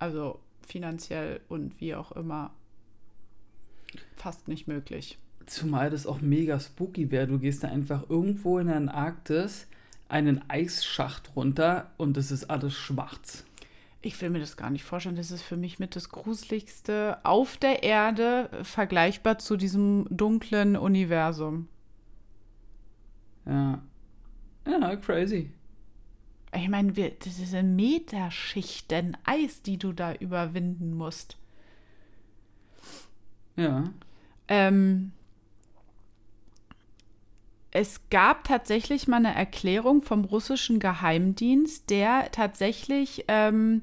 [0.00, 2.50] Also finanziell und wie auch immer
[4.16, 5.18] fast nicht möglich.
[5.46, 7.26] Zumal das auch mega spooky wäre.
[7.26, 9.66] Du gehst da einfach irgendwo in der Antarktis
[10.08, 13.44] einen Eisschacht runter und es ist alles schwarz.
[14.00, 15.16] Ich will mir das gar nicht vorstellen.
[15.16, 21.68] Das ist für mich mit das Gruseligste auf der Erde, vergleichbar zu diesem dunklen Universum.
[23.44, 23.82] Ja.
[24.66, 25.50] Ja, crazy.
[26.54, 31.36] Ich meine, wir, das sind Meterschichten Eis, die du da überwinden musst.
[33.58, 33.84] Ja.
[34.46, 35.12] Ähm,
[37.70, 43.82] es gab tatsächlich mal eine Erklärung vom russischen Geheimdienst, der tatsächlich ähm,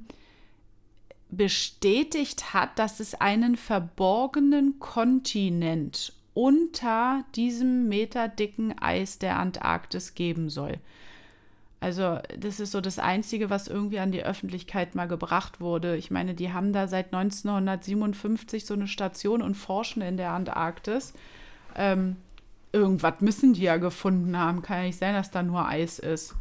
[1.30, 10.80] bestätigt hat, dass es einen verborgenen Kontinent unter diesem meterdicken Eis der Antarktis geben soll.
[11.86, 15.96] Also das ist so das Einzige, was irgendwie an die Öffentlichkeit mal gebracht wurde.
[15.98, 21.14] Ich meine, die haben da seit 1957 so eine Station und forschen in der Antarktis.
[21.76, 22.16] Ähm,
[22.72, 24.64] irgendwas müssen die ja gefunden haben.
[24.64, 26.34] Kann ja nicht sein, dass da nur Eis ist.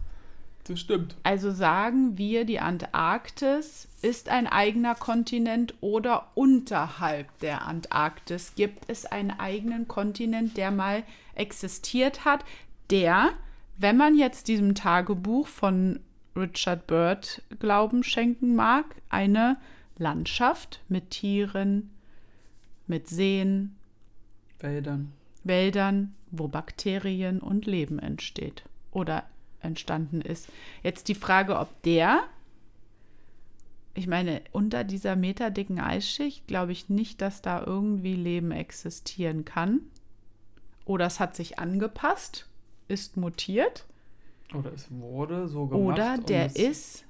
[0.66, 1.14] Das stimmt.
[1.24, 9.04] Also sagen wir, die Antarktis ist ein eigener Kontinent oder unterhalb der Antarktis gibt es
[9.04, 11.02] einen eigenen Kontinent, der mal
[11.34, 12.46] existiert hat,
[12.88, 13.34] der,
[13.76, 16.00] wenn man jetzt diesem Tagebuch von
[16.36, 19.56] Richard Byrd Glauben schenken mag, eine
[19.96, 21.90] Landschaft mit Tieren,
[22.86, 23.76] mit Seen,
[24.58, 25.12] Wäldern.
[25.44, 29.24] Wäldern, wo Bakterien und Leben entsteht oder
[29.60, 30.48] entstanden ist.
[30.82, 32.24] Jetzt die Frage, ob der,
[33.94, 39.80] ich meine, unter dieser meterdicken Eisschicht glaube ich nicht, dass da irgendwie Leben existieren kann.
[40.84, 42.46] Oder es hat sich angepasst,
[42.88, 43.84] ist mutiert.
[44.54, 45.82] Oder es wurde so gemacht.
[45.98, 47.04] Oder der ist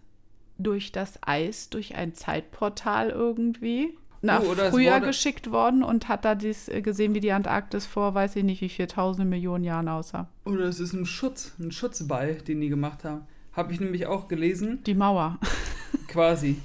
[0.59, 6.35] durch das Eis, durch ein Zeitportal irgendwie nach Oh, früher geschickt worden und hat da
[6.35, 9.89] dies äh, gesehen, wie die Antarktis vor, weiß ich nicht, wie viel tausende Millionen Jahren
[9.89, 10.29] aussah.
[10.47, 13.27] Oder es ist ein Schutz, ein Schutzball, den die gemacht haben.
[13.53, 15.39] Habe ich nämlich auch gelesen, Die Mauer.
[16.09, 16.57] quasi.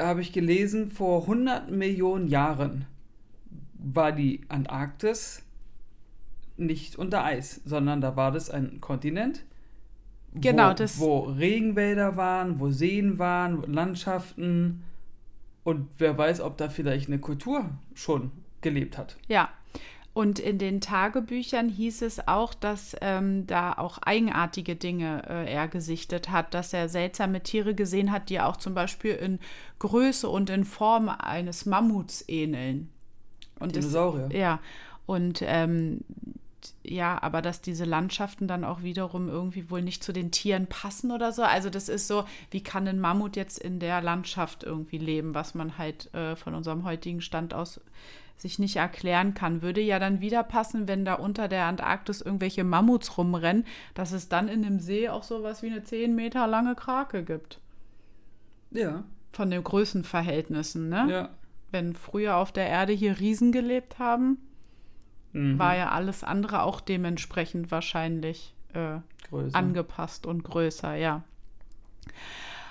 [0.00, 2.86] Habe ich gelesen, vor 100 Millionen Jahren
[3.74, 5.42] war die Antarktis
[6.56, 9.44] nicht unter Eis, sondern da war das ein Kontinent.
[10.34, 14.82] Genau, wo, das- Wo Regenwälder waren, wo Seen waren, Landschaften.
[15.62, 19.16] Und wer weiß, ob da vielleicht eine Kultur schon gelebt hat.
[19.28, 19.48] Ja.
[20.12, 25.66] Und in den Tagebüchern hieß es auch, dass ähm, da auch eigenartige Dinge äh, er
[25.66, 29.40] gesichtet hat, dass er seltsame Tiere gesehen hat, die auch zum Beispiel in
[29.80, 32.90] Größe und in Form eines Mammuts ähneln.
[33.58, 34.28] Und Dinosaurier.
[34.28, 34.60] Das, ja,
[35.06, 36.02] und ähm,
[36.82, 41.10] ja, aber dass diese Landschaften dann auch wiederum irgendwie wohl nicht zu den Tieren passen
[41.10, 41.42] oder so.
[41.42, 45.54] Also das ist so, wie kann ein Mammut jetzt in der Landschaft irgendwie leben, was
[45.54, 47.80] man halt äh, von unserem heutigen Stand aus
[48.36, 52.64] sich nicht erklären kann, würde ja dann wieder passen, wenn da unter der Antarktis irgendwelche
[52.64, 56.74] Mammuts rumrennen, dass es dann in dem See auch sowas wie eine 10 Meter lange
[56.74, 57.60] Krake gibt.
[58.70, 59.04] Ja.
[59.32, 61.06] Von den Größenverhältnissen, ne?
[61.08, 61.28] Ja.
[61.70, 64.38] Wenn früher auf der Erde hier Riesen gelebt haben,
[65.34, 65.58] mhm.
[65.58, 69.00] war ja alles andere auch dementsprechend wahrscheinlich äh,
[69.52, 71.22] angepasst und größer, ja.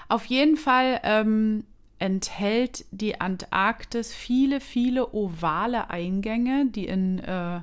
[0.09, 1.65] Auf jeden Fall ähm,
[1.99, 7.61] enthält die Antarktis viele, viele ovale Eingänge, die in äh,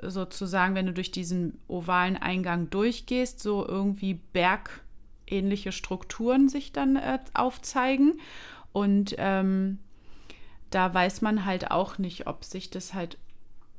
[0.00, 7.18] sozusagen, wenn du durch diesen ovalen Eingang durchgehst, so irgendwie bergähnliche Strukturen sich dann äh,
[7.34, 8.20] aufzeigen.
[8.72, 9.78] Und ähm,
[10.70, 13.18] da weiß man halt auch nicht, ob sich das halt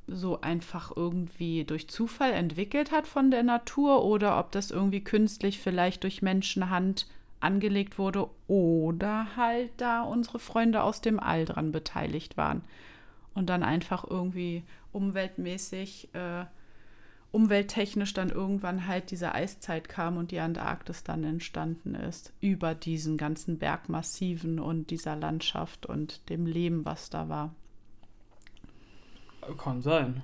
[0.08, 5.60] so einfach irgendwie durch Zufall entwickelt hat von der Natur oder ob das irgendwie künstlich
[5.60, 7.08] vielleicht durch Menschenhand
[7.40, 12.64] angelegt wurde oder halt da unsere Freunde aus dem All dran beteiligt waren
[13.34, 16.46] und dann einfach irgendwie umweltmäßig, äh,
[17.32, 23.18] umwelttechnisch dann irgendwann halt diese Eiszeit kam und die Antarktis dann entstanden ist über diesen
[23.18, 27.54] ganzen Bergmassiven und dieser Landschaft und dem Leben, was da war.
[29.58, 30.24] Kann sein.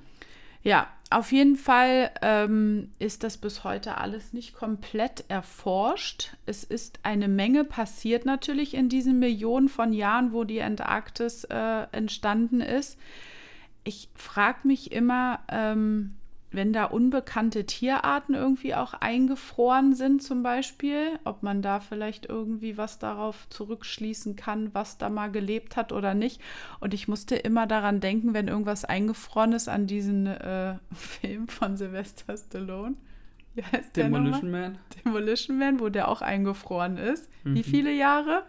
[0.64, 6.38] Ja, auf jeden Fall ähm, ist das bis heute alles nicht komplett erforscht.
[6.46, 11.88] Es ist eine Menge passiert natürlich in diesen Millionen von Jahren, wo die Antarktis äh,
[11.92, 12.98] entstanden ist.
[13.84, 16.16] Ich frage mich immer, ähm,
[16.52, 22.78] wenn da unbekannte Tierarten irgendwie auch eingefroren sind, zum Beispiel, ob man da vielleicht irgendwie
[22.78, 26.42] was darauf zurückschließen kann, was da mal gelebt hat oder nicht.
[26.82, 31.78] Und ich musste immer daran denken, wenn irgendwas eingefroren ist, an diesen äh, Film von
[31.78, 32.96] Sylvester Stallone.
[33.56, 34.78] Wie heißt Demolition der Man.
[35.06, 37.30] Demolition Man, wo der auch eingefroren ist.
[37.44, 37.56] Mhm.
[37.56, 38.44] Wie viele Jahre?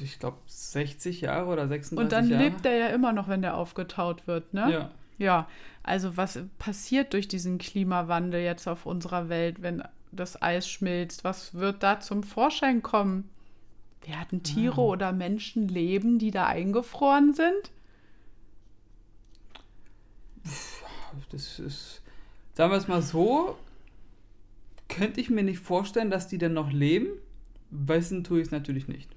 [0.00, 2.04] Ich glaube 60 Jahre oder 36 Jahre.
[2.04, 2.42] Und dann Jahre.
[2.42, 4.72] lebt er ja immer noch, wenn der aufgetaut wird, ne?
[4.72, 4.90] Ja.
[5.18, 5.48] Ja,
[5.82, 11.24] also was passiert durch diesen Klimawandel jetzt auf unserer Welt, wenn das Eis schmilzt?
[11.24, 13.28] Was wird da zum Vorschein kommen?
[14.06, 14.86] Werden Tiere ja.
[14.86, 17.72] oder Menschen leben, die da eingefroren sind?
[21.30, 22.02] Das ist,
[22.54, 23.56] sagen wir es mal so,
[24.88, 27.08] könnte ich mir nicht vorstellen, dass die denn noch leben.
[27.70, 29.10] Wissen tue ich es natürlich nicht.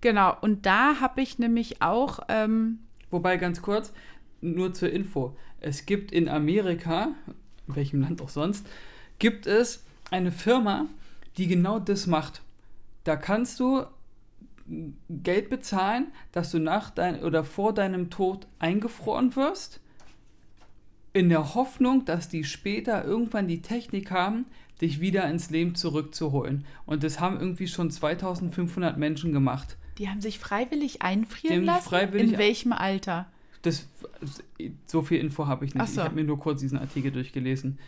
[0.00, 2.20] Genau, und da habe ich nämlich auch.
[2.28, 2.80] Ähm,
[3.10, 3.92] Wobei ganz kurz,
[4.40, 5.36] nur zur Info.
[5.60, 7.12] Es gibt in Amerika,
[7.66, 8.66] in welchem Land auch sonst,
[9.18, 10.86] gibt es eine Firma,
[11.36, 12.42] die genau das macht.
[13.04, 13.84] Da kannst du
[15.08, 19.80] Geld bezahlen, dass du nach dein oder vor deinem Tod eingefroren wirst,
[21.12, 24.46] in der Hoffnung, dass die später irgendwann die Technik haben,
[24.80, 26.64] dich wieder ins Leben zurückzuholen.
[26.86, 29.76] Und das haben irgendwie schon 2500 Menschen gemacht.
[29.96, 31.88] Die haben sich freiwillig einfrieren lassen?
[31.88, 33.26] Freiwillig in welchem Alter?
[33.62, 33.88] Das,
[34.86, 35.86] so viel Info habe ich nicht.
[35.88, 36.00] So.
[36.00, 37.78] Ich habe mir nur kurz diesen Artikel durchgelesen.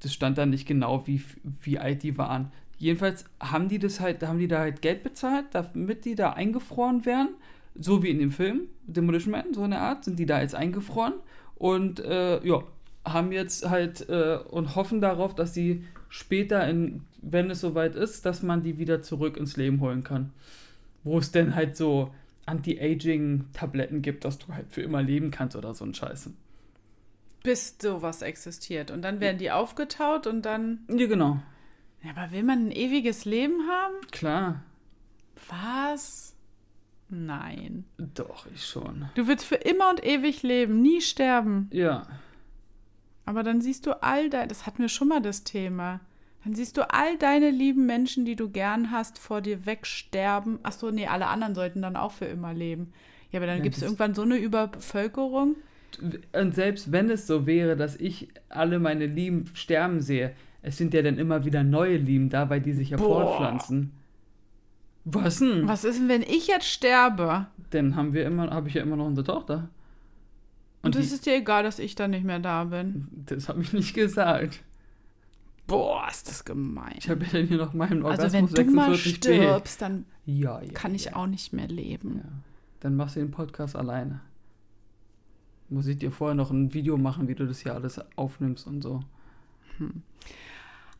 [0.00, 1.22] Das stand da nicht genau, wie,
[1.62, 2.52] wie alt die waren.
[2.78, 7.06] Jedenfalls haben die das halt, haben die da halt Geld bezahlt, damit die da eingefroren
[7.06, 7.30] werden.
[7.78, 11.14] So wie in dem Film Demolition Man, so eine Art, sind die da jetzt eingefroren
[11.56, 12.62] und äh, ja,
[13.04, 18.24] haben jetzt halt äh, und hoffen darauf, dass sie später, in, wenn es soweit ist,
[18.26, 20.32] dass man die wieder zurück ins Leben holen kann.
[21.04, 22.12] Wo es denn halt so
[22.46, 26.32] Anti-Aging-Tabletten gibt, dass du halt für immer leben kannst oder so ein Scheiße.
[27.42, 28.90] Bis sowas existiert.
[28.90, 30.80] Und dann werden die aufgetaut und dann.
[30.88, 31.40] Ja, genau.
[32.02, 33.94] Ja, aber will man ein ewiges Leben haben?
[34.10, 34.62] Klar.
[35.48, 36.34] Was?
[37.08, 37.84] Nein.
[37.98, 39.08] Doch, ich schon.
[39.14, 41.68] Du willst für immer und ewig leben, nie sterben.
[41.72, 42.06] Ja.
[43.24, 44.48] Aber dann siehst du all dein.
[44.48, 46.00] Das hatten wir schon mal das Thema.
[46.46, 50.60] Dann siehst du all deine lieben Menschen, die du gern hast, vor dir wegsterben.
[50.62, 52.92] Achso, nee, alle anderen sollten dann auch für immer leben.
[53.32, 55.56] Ja, aber dann ja, gibt es irgendwann so eine Überbevölkerung.
[56.32, 60.94] Und selbst wenn es so wäre, dass ich alle meine Lieben sterben sehe, es sind
[60.94, 63.24] ja dann immer wieder neue Lieben da, weil die sich ja Boah.
[63.24, 63.90] fortpflanzen.
[65.04, 65.66] Was denn?
[65.66, 67.48] Was ist denn, wenn ich jetzt sterbe?
[67.70, 69.68] Dann haben wir immer, habe ich ja immer noch unsere Tochter.
[70.82, 73.08] Und, Und es ist dir egal, dass ich dann nicht mehr da bin.
[73.26, 74.62] Das habe ich nicht gesagt.
[75.66, 76.94] Boah, ist das gemein.
[76.98, 80.72] Ich habe ja hier noch meinen Orgasmus Also wenn du mal stirbst, dann ja, ja,
[80.72, 82.22] kann ich auch nicht mehr leben.
[82.80, 84.20] Dann machst du den Podcast alleine.
[85.68, 88.82] Muss ich dir vorher noch ein Video machen, wie du das hier alles aufnimmst und
[88.82, 89.00] so.
[89.78, 90.02] Hm.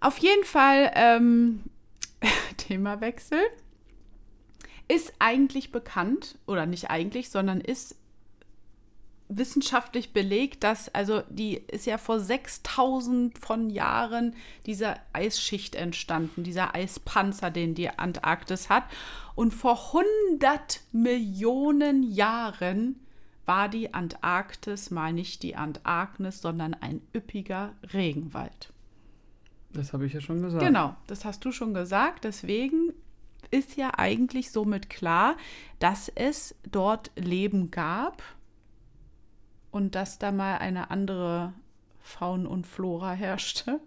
[0.01, 1.61] Auf jeden Fall, ähm,
[2.57, 3.39] Themawechsel,
[4.89, 7.97] ist eigentlich bekannt, oder nicht eigentlich, sondern ist
[9.29, 14.35] wissenschaftlich belegt, dass also die ist ja vor 6000 von Jahren
[14.67, 18.85] diese Eisschicht entstanden, dieser Eispanzer, den die Antarktis hat
[19.35, 19.95] und vor
[20.33, 23.01] 100 Millionen Jahren
[23.45, 28.73] war die Antarktis mal nicht die Antarktis, sondern ein üppiger Regenwald.
[29.73, 30.65] Das habe ich ja schon gesagt.
[30.65, 32.25] Genau, das hast du schon gesagt.
[32.25, 32.93] Deswegen
[33.51, 35.37] ist ja eigentlich somit klar,
[35.79, 38.23] dass es dort Leben gab
[39.71, 41.53] und dass da mal eine andere
[42.03, 43.81] Faun und Flora herrschte.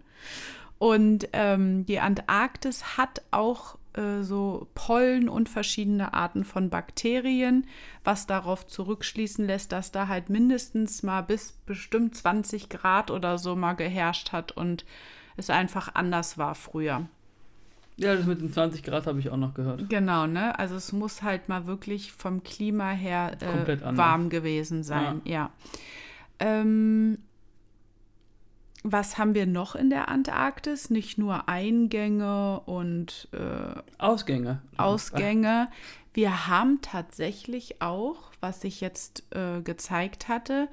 [0.78, 7.66] Und ähm, die Antarktis hat auch äh, so Pollen und verschiedene Arten von Bakterien,
[8.04, 13.56] was darauf zurückschließen lässt, dass da halt mindestens mal bis bestimmt 20 Grad oder so
[13.56, 14.84] mal geherrscht hat und
[15.36, 17.08] es einfach anders war früher.
[18.00, 19.88] Ja, das mit den 20 Grad habe ich auch noch gehört.
[19.90, 20.58] Genau, ne?
[20.58, 25.32] Also es muss halt mal wirklich vom Klima her äh, warm gewesen sein, ja.
[25.32, 25.50] ja.
[26.38, 27.18] Ähm,
[28.82, 30.88] was haben wir noch in der Antarktis?
[30.88, 34.62] Nicht nur Eingänge und äh, Ausgänge.
[34.78, 35.68] Ausgänge.
[36.14, 40.68] Wir haben tatsächlich auch, was ich jetzt äh, gezeigt hatte,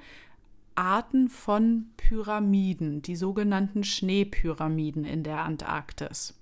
[0.74, 6.37] Arten von Pyramiden, die sogenannten Schneepyramiden in der Antarktis.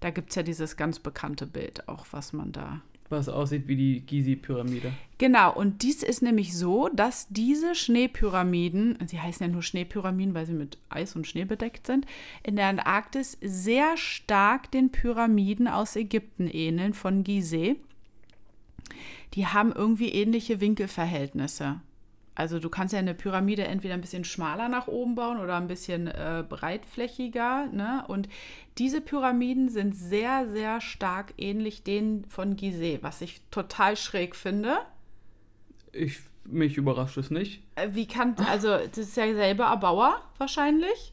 [0.00, 3.76] Da gibt es ja dieses ganz bekannte Bild auch, was man da was aussieht wie
[3.76, 4.92] die Gizi-Pyramide.
[5.18, 10.46] Genau, und dies ist nämlich so, dass diese Schneepyramiden, sie heißen ja nur Schneepyramiden, weil
[10.46, 12.06] sie mit Eis und Schnee bedeckt sind,
[12.42, 17.76] in der Antarktis sehr stark den Pyramiden aus Ägypten ähneln, von Gizeh.
[19.34, 21.80] Die haben irgendwie ähnliche Winkelverhältnisse.
[22.38, 25.66] Also du kannst ja eine Pyramide entweder ein bisschen schmaler nach oben bauen oder ein
[25.66, 27.66] bisschen äh, breitflächiger.
[27.66, 28.04] Ne?
[28.06, 28.28] Und
[28.78, 34.78] diese Pyramiden sind sehr, sehr stark ähnlich denen von Gizeh, was ich total schräg finde.
[35.90, 37.60] Ich, mich überrascht es nicht.
[37.74, 41.12] Äh, wie kann, also das ist ja selber Erbauer wahrscheinlich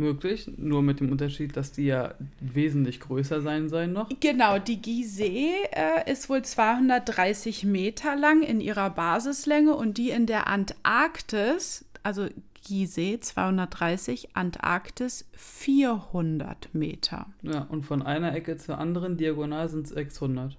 [0.00, 4.08] möglich, nur mit dem Unterschied, dass die ja wesentlich größer sein sollen noch.
[4.18, 10.26] Genau, die Gizeh äh, ist wohl 230 Meter lang in ihrer Basislänge und die in
[10.26, 12.26] der Antarktis, also
[12.66, 17.26] Gizeh 230, Antarktis 400 Meter.
[17.42, 20.56] Ja, und von einer Ecke zur anderen diagonal sind es 600.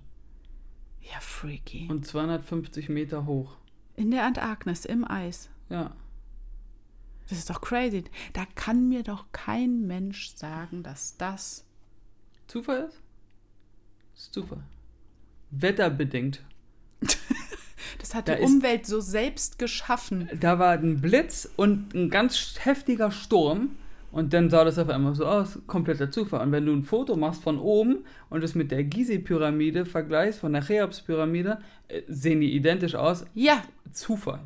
[1.02, 1.88] Ja, freaky.
[1.90, 3.58] Und 250 Meter hoch.
[3.96, 5.50] In der Antarktis, im Eis.
[5.70, 5.92] Ja.
[7.32, 8.04] Das ist doch crazy.
[8.34, 11.64] Da kann mir doch kein Mensch sagen, dass das
[12.46, 13.00] Zufall ist.
[14.14, 14.64] Das ist Zufall.
[15.52, 16.44] Wetterbedingt.
[18.00, 20.28] das hat da die Umwelt so selbst geschaffen.
[20.42, 23.78] Da war ein Blitz und ein ganz heftiger Sturm.
[24.12, 26.42] Und dann sah das auf einmal so aus, kompletter Zufall.
[26.42, 30.52] Und wenn du ein Foto machst von oben und es mit der Gizeh-Pyramide vergleichst, von
[30.52, 33.24] der Cheops-Pyramide, äh, sehen die identisch aus.
[33.34, 33.64] Ja.
[33.94, 34.42] Zufall.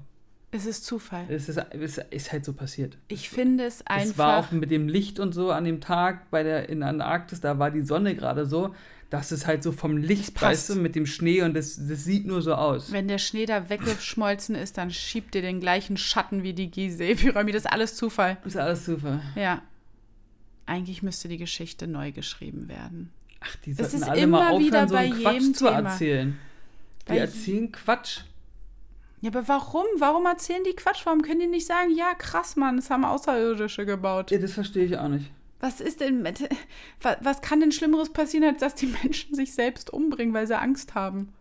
[0.55, 1.25] Es ist Zufall.
[1.27, 2.97] Es ist, es ist halt so passiert.
[3.09, 4.09] Ich finde es einfach.
[4.09, 7.41] Es war auch mit dem Licht und so an dem Tag bei der in Antarktis,
[7.41, 8.73] da war die Sonne gerade so,
[9.09, 12.03] dass es halt so vom Licht passt, weißt du, mit dem Schnee und das, das
[12.05, 12.91] sieht nur so aus.
[12.91, 17.55] Wenn der Schnee da weggeschmolzen ist, dann schiebt ihr den gleichen Schatten wie die Gizeh-Pyramide.
[17.55, 18.37] Das ist alles Zufall.
[18.43, 19.21] Das ist alles Zufall.
[19.35, 19.61] Ja.
[20.65, 23.11] Eigentlich müsste die Geschichte neu geschrieben werden.
[23.39, 26.37] Ach, die sollten alle mal aufhören, so einen Quatsch zu erzählen.
[27.03, 28.21] Die bei erzählen Quatsch.
[29.21, 29.85] Ja, aber warum?
[29.97, 31.05] Warum erzählen die Quatsch?
[31.05, 34.31] Warum können die nicht sagen, ja, krass, Mann, das haben Außerirdische gebaut?
[34.31, 35.31] Ja, das verstehe ich auch nicht.
[35.59, 36.47] Was ist denn, mit,
[37.21, 40.95] was kann denn Schlimmeres passieren, als dass die Menschen sich selbst umbringen, weil sie Angst
[40.95, 41.33] haben?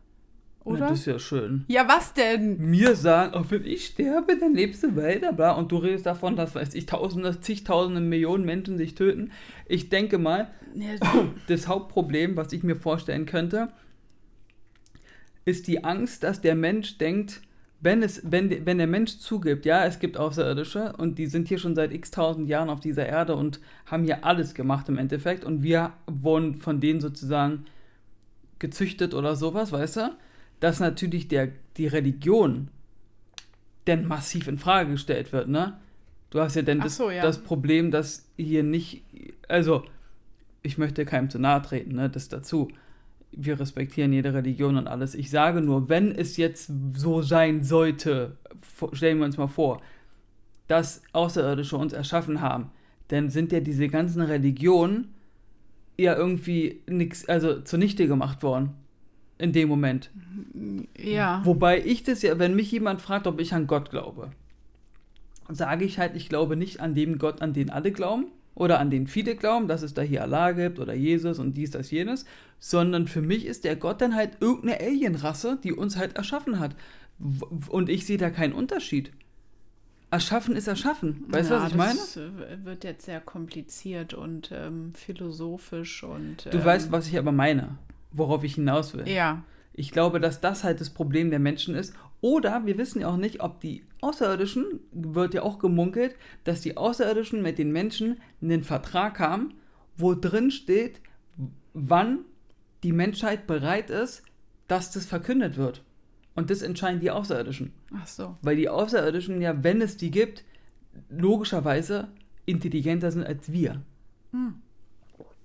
[0.65, 0.79] Oder?
[0.79, 1.65] Ja, das ist ja schön.
[1.69, 2.59] Ja, was denn?
[2.59, 5.53] Mir sagen, auch wenn ich sterbe, dann lebst du weiter, bla.
[5.53, 9.31] Und du redest davon, dass, weiß ich, tausende, zigtausende Millionen Menschen sich töten.
[9.67, 10.95] Ich denke mal, ja,
[11.49, 13.69] das Hauptproblem, was ich mir vorstellen könnte,
[15.45, 17.43] ist die Angst, dass der Mensch denkt,
[17.85, 21.59] wenn, es, wenn, wenn der Mensch zugibt, ja, es gibt Außerirdische und die sind hier
[21.59, 25.45] schon seit x tausend Jahren auf dieser Erde und haben hier alles gemacht im Endeffekt
[25.45, 27.67] und wir wurden von denen sozusagen
[28.59, 30.17] gezüchtet oder sowas, weißt du,
[30.61, 32.69] dass natürlich der, die Religion
[33.87, 35.79] denn massiv in Frage gestellt wird, ne?
[36.31, 37.23] Du hast ja denn das, so, ja.
[37.23, 39.03] das Problem, dass hier nicht,
[39.47, 39.85] also
[40.63, 42.69] ich möchte keinem zu nahe treten, ne, das dazu
[43.37, 45.15] wir respektieren jede Religion und alles.
[45.15, 48.37] Ich sage nur, wenn es jetzt so sein sollte,
[48.93, 49.81] stellen wir uns mal vor,
[50.69, 52.71] dass Außerirdische uns erschaffen haben,
[53.09, 55.15] dann sind ja diese ganzen Religionen
[55.99, 58.71] ja irgendwie nichts, also zunichte gemacht worden.
[59.39, 60.11] in dem Moment.
[60.97, 61.41] Ja.
[61.45, 64.31] Wobei ich das ja, wenn mich jemand fragt, ob ich an Gott glaube,
[65.49, 68.91] sage ich halt, ich glaube nicht an den Gott, an den alle glauben oder an
[68.91, 72.25] den viele glauben, dass es da hier Allah gibt oder Jesus und dies, das, jenes,
[72.59, 76.77] sondern für mich ist der Gott dann halt irgendeine Alienrasse, die uns halt erschaffen hat.
[77.69, 79.13] Und ich sehe da keinen Unterschied.
[80.11, 81.25] Erschaffen ist erschaffen.
[81.29, 81.99] Weißt du, ja, was ich meine?
[81.99, 82.19] Das
[82.65, 86.47] wird jetzt sehr kompliziert und ähm, philosophisch und.
[86.51, 87.79] Du ähm, weißt, was ich aber meine,
[88.13, 89.09] worauf ich hinaus will.
[89.09, 89.43] Ja.
[89.73, 91.95] Ich glaube, dass das halt das Problem der Menschen ist.
[92.25, 96.79] Oder wir wissen ja auch nicht, ob die Außerirdischen, wird ja auch gemunkelt, dass die
[96.79, 99.53] Außerirdischen mit den Menschen einen Vertrag haben,
[99.99, 101.03] wo drin steht,
[101.75, 102.21] wann
[102.83, 104.23] die Menschheit bereit ist,
[104.69, 105.85] dass das verkündet wird.
[106.35, 107.75] Und das entscheiden die Außerirdischen.
[107.95, 108.39] Ach so.
[108.41, 110.45] Weil die Außerirdischen ja, wenn es die gibt,
[111.11, 112.09] logischerweise
[112.47, 113.83] intelligenter sind als wir.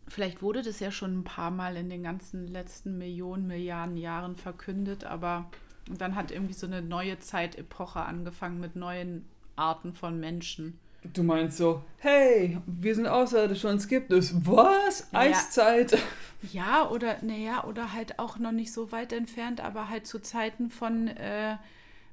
[0.07, 4.37] Vielleicht wurde das ja schon ein paar Mal in den ganzen letzten Millionen, Milliarden Jahren
[4.37, 5.51] verkündet, aber
[5.97, 9.25] dann hat irgendwie so eine neue Zeitepoche angefangen mit neuen
[9.55, 10.79] Arten von Menschen.
[11.13, 14.33] Du meinst so, hey, wir sind Außerirdische und es gibt es.
[14.45, 15.07] Was?
[15.11, 15.19] Ja.
[15.19, 15.97] Eiszeit?
[16.51, 20.69] Ja, oder, naja, oder halt auch noch nicht so weit entfernt, aber halt zu Zeiten
[20.69, 21.55] von, äh,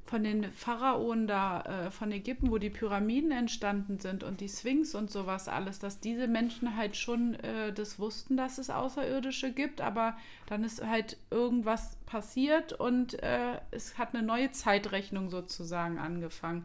[0.07, 4.95] von den Pharaonen da, äh, von Ägypten, wo die Pyramiden entstanden sind und die Sphinx
[4.95, 9.81] und sowas alles, dass diese Menschen halt schon äh, das wussten, dass es Außerirdische gibt,
[9.81, 16.65] aber dann ist halt irgendwas passiert und äh, es hat eine neue Zeitrechnung sozusagen angefangen.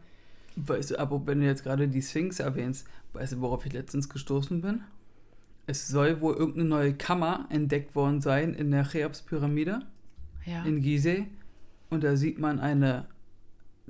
[0.56, 4.08] Weißt du, aber wenn du jetzt gerade die Sphinx erwähnst, weißt du, worauf ich letztens
[4.10, 4.84] gestoßen bin?
[5.66, 9.80] Es soll wohl irgendeine neue Kammer entdeckt worden sein in der Cheops-Pyramide
[10.46, 10.64] Ja.
[10.64, 11.28] in Gizeh.
[11.90, 13.06] Und da sieht man eine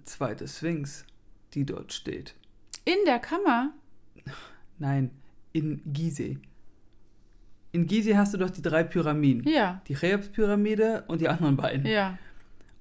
[0.04, 1.06] zweite Sphinx,
[1.54, 2.36] die dort steht.
[2.86, 3.72] In der Kammer?
[4.80, 5.12] Nein,
[5.54, 6.38] in Gizeh.
[7.72, 9.48] In Gizeh hast du doch die drei Pyramiden.
[9.48, 9.82] Ja.
[9.88, 11.86] Die Cheops-Pyramide und die anderen beiden.
[11.86, 12.18] Ja.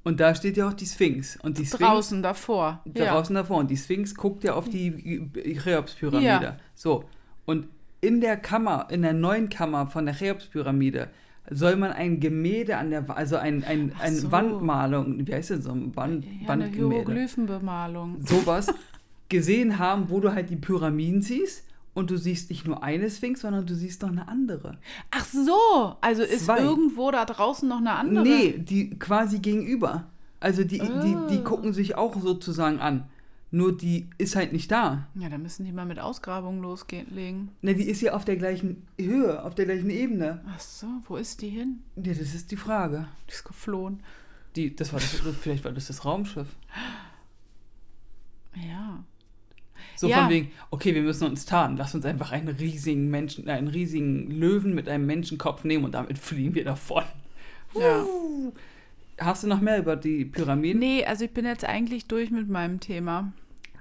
[0.02, 1.36] Und da steht ja auch die Sphinx.
[1.36, 2.82] Und die Sphinx Draußen davor.
[2.96, 3.12] Ja.
[3.12, 3.58] draußen davor.
[3.58, 5.28] Und die Sphinx guckt ja auf die
[5.62, 6.24] Cheops-Pyramide.
[6.24, 6.56] Ja.
[6.74, 7.04] So.
[7.44, 7.68] Und
[8.00, 11.08] in der Kammer, in der neuen Kammer von der Cheops-Pyramide,
[11.50, 14.30] soll man ein Gemälde an der, also ein, ein, eine so.
[14.32, 18.16] Wandmalung, wie heißt das so, ein Wand, Ja, eine Wandgemälde, Hieroglyphenbemalung.
[18.20, 18.72] sowas
[19.28, 23.40] gesehen haben, wo du halt die Pyramiden siehst und du siehst nicht nur eine Sphinx,
[23.40, 24.78] sondern du siehst noch eine andere.
[25.10, 26.60] Ach so, also ist Zwei.
[26.60, 28.24] irgendwo da draußen noch eine andere?
[28.24, 30.06] Nee, die quasi gegenüber.
[30.38, 31.44] Also die, die, die Oh.
[31.44, 33.04] gucken sich auch sozusagen an.
[33.52, 35.08] Nur die ist halt nicht da.
[35.16, 37.48] Ja, da müssen die mal mit Ausgrabungen loslegen.
[37.62, 40.40] Ne, die ist ja auf der gleichen Höhe, auf der gleichen Ebene.
[40.48, 41.80] Ach so, wo ist die hin?
[41.96, 43.08] Ja, das ist die Frage.
[43.28, 44.02] Die ist geflohen.
[44.54, 46.54] Die, das war das, vielleicht war das das Raumschiff.
[48.54, 49.04] Ja.
[49.96, 50.22] So Ja.
[50.22, 51.76] von wegen, okay, wir müssen uns tarnen.
[51.76, 56.18] Lass uns einfach einen riesigen Menschen, einen riesigen Löwen mit einem Menschenkopf nehmen und damit
[56.18, 57.04] fliehen wir davon.
[57.78, 58.04] ja.
[59.18, 60.78] Hast du noch mehr über die Pyramiden?
[60.80, 63.34] Nee, also ich bin jetzt eigentlich durch mit meinem Thema.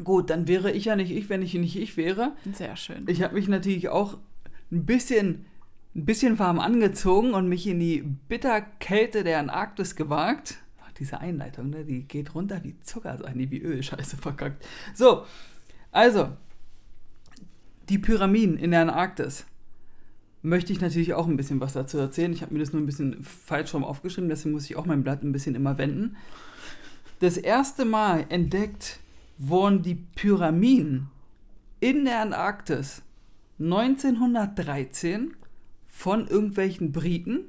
[0.04, 2.34] Gut, dann wäre ich ja nicht ich, wenn ich nicht ich wäre.
[2.54, 3.06] Sehr schön.
[3.08, 4.18] Ich habe mich natürlich auch
[4.72, 5.45] ein bisschen,
[5.95, 10.60] ein bisschen warm angezogen und mich in die Bitterkälte der Antarktis gewagt.
[10.82, 14.66] Ach, Diese Einleitung, ne, die geht runter wie Zucker, also nee, wie Öl, scheiße verkackt.
[14.93, 15.26] So,
[15.91, 16.30] also,
[17.89, 19.45] die Pyramiden in der Antarktis.
[20.41, 22.32] Möchte ich natürlich auch ein bisschen was dazu erzählen.
[22.32, 25.04] Ich habe mir das nur ein bisschen falsch rum aufgeschrieben, deswegen muss ich auch mein
[25.04, 26.16] Blatt ein bisschen immer wenden.
[27.20, 29.02] Das erste Mal entdeckt
[29.39, 31.09] wurden die Pyramiden
[31.79, 33.01] in der Antarktis
[33.59, 35.33] 1913
[35.87, 37.45] von irgendwelchen Briten,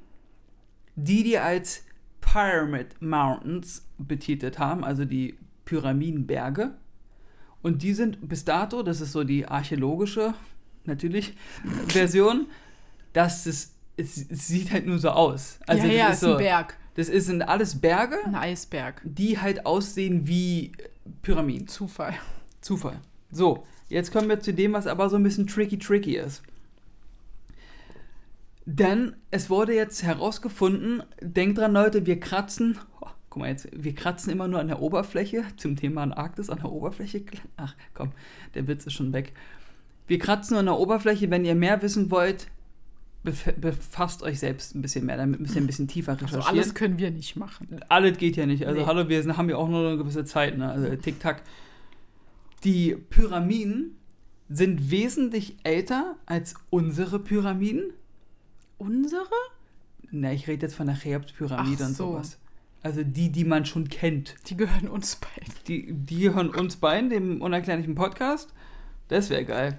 [0.95, 1.85] die die als
[2.21, 6.75] Pyramid Mountains betitelt haben, also die Pyramidenberge.
[7.63, 10.35] Und die sind bis dato, das ist so die archäologische,
[10.85, 11.37] natürlich,
[11.89, 12.47] Version,
[13.13, 15.59] dass es, es, es sieht halt nur so aus.
[15.67, 16.77] Also ja, das ja, ist ist so, ein Berg.
[16.95, 19.01] Das ist- sind alles Berge, Ein Eisberg.
[19.05, 20.73] die halt aussehen wie
[21.23, 21.69] Pyramiden.
[21.69, 22.15] Zufall.
[22.61, 23.01] Zufall.
[23.31, 26.43] So, jetzt kommen wir zu dem, was aber so ein bisschen tricky tricky ist.
[28.67, 33.95] Denn es wurde jetzt herausgefunden, denkt dran Leute, wir kratzen, oh, guck mal jetzt, wir
[33.95, 37.23] kratzen immer nur an der Oberfläche, zum Thema Antarktis an der Oberfläche.
[37.57, 38.13] Ach komm,
[38.55, 39.33] der Witz ist schon weg.
[40.07, 42.49] Wir kratzen nur an der Oberfläche, wenn ihr mehr wissen wollt,
[43.23, 46.59] bef befasst euch selbst ein bisschen mehr, damit müsst ihr ein bisschen tiefer Also recherchieren.
[46.59, 47.81] alles können wir nicht machen.
[47.89, 48.67] Alles geht ja nicht.
[48.67, 48.87] Also Nee.
[48.87, 50.71] hallo, wir sind, haben ja auch nur eine gewisse Zeit, ne?
[50.71, 51.43] Also tick-tack.
[52.65, 53.97] Die Pyramiden
[54.49, 57.93] sind wesentlich älter als unsere Pyramiden.
[58.79, 59.25] Unsere?
[60.11, 62.13] Na, ich rede jetzt von der Cheops-Pyramide und so.
[62.13, 62.39] sowas.
[62.83, 64.35] Also die, die man schon kennt.
[64.49, 65.55] Die gehören uns beiden.
[65.69, 68.53] Die, die hören uns beiden, dem unerklärlichen Podcast.
[69.09, 69.79] Das wäre geil.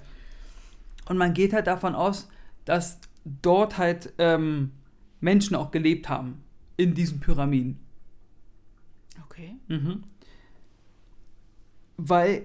[1.08, 2.30] Und man geht halt davon aus,
[2.66, 4.72] dass dort halt ähm,
[5.20, 6.44] Menschen auch gelebt haben.
[6.78, 7.78] in diesen Pyramiden.
[9.26, 9.56] Okay.
[9.68, 10.04] Mhm.
[11.98, 12.44] Weil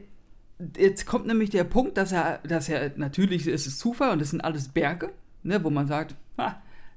[0.76, 4.30] jetzt kommt nämlich der Punkt, dass er, dass er natürlich ist es Zufall und das
[4.30, 5.12] sind alles Berge,
[5.42, 6.56] ne, wo man sagt, ah,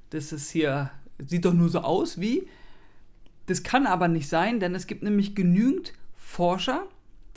[0.09, 2.47] das ist hier, sieht doch nur so aus wie.
[3.45, 6.87] Das kann aber nicht sein, denn es gibt nämlich genügend Forscher,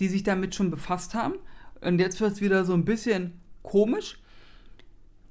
[0.01, 1.35] die sich damit schon befasst haben.
[1.81, 3.33] Und jetzt wird es wieder so ein bisschen
[3.63, 4.22] komisch,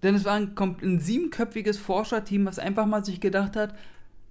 [0.04, 3.76] denn es war ein, ein siebenköpfiges Forscherteam, was einfach mal sich gedacht hat,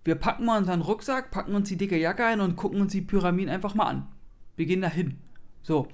[0.04, 3.02] wir packen mal unseren Rucksack, packen uns die dicke Jacke ein und gucken uns die
[3.02, 4.08] Pyramiden einfach mal an.
[4.56, 5.18] Wir gehen da hin.
[5.62, 5.88] So.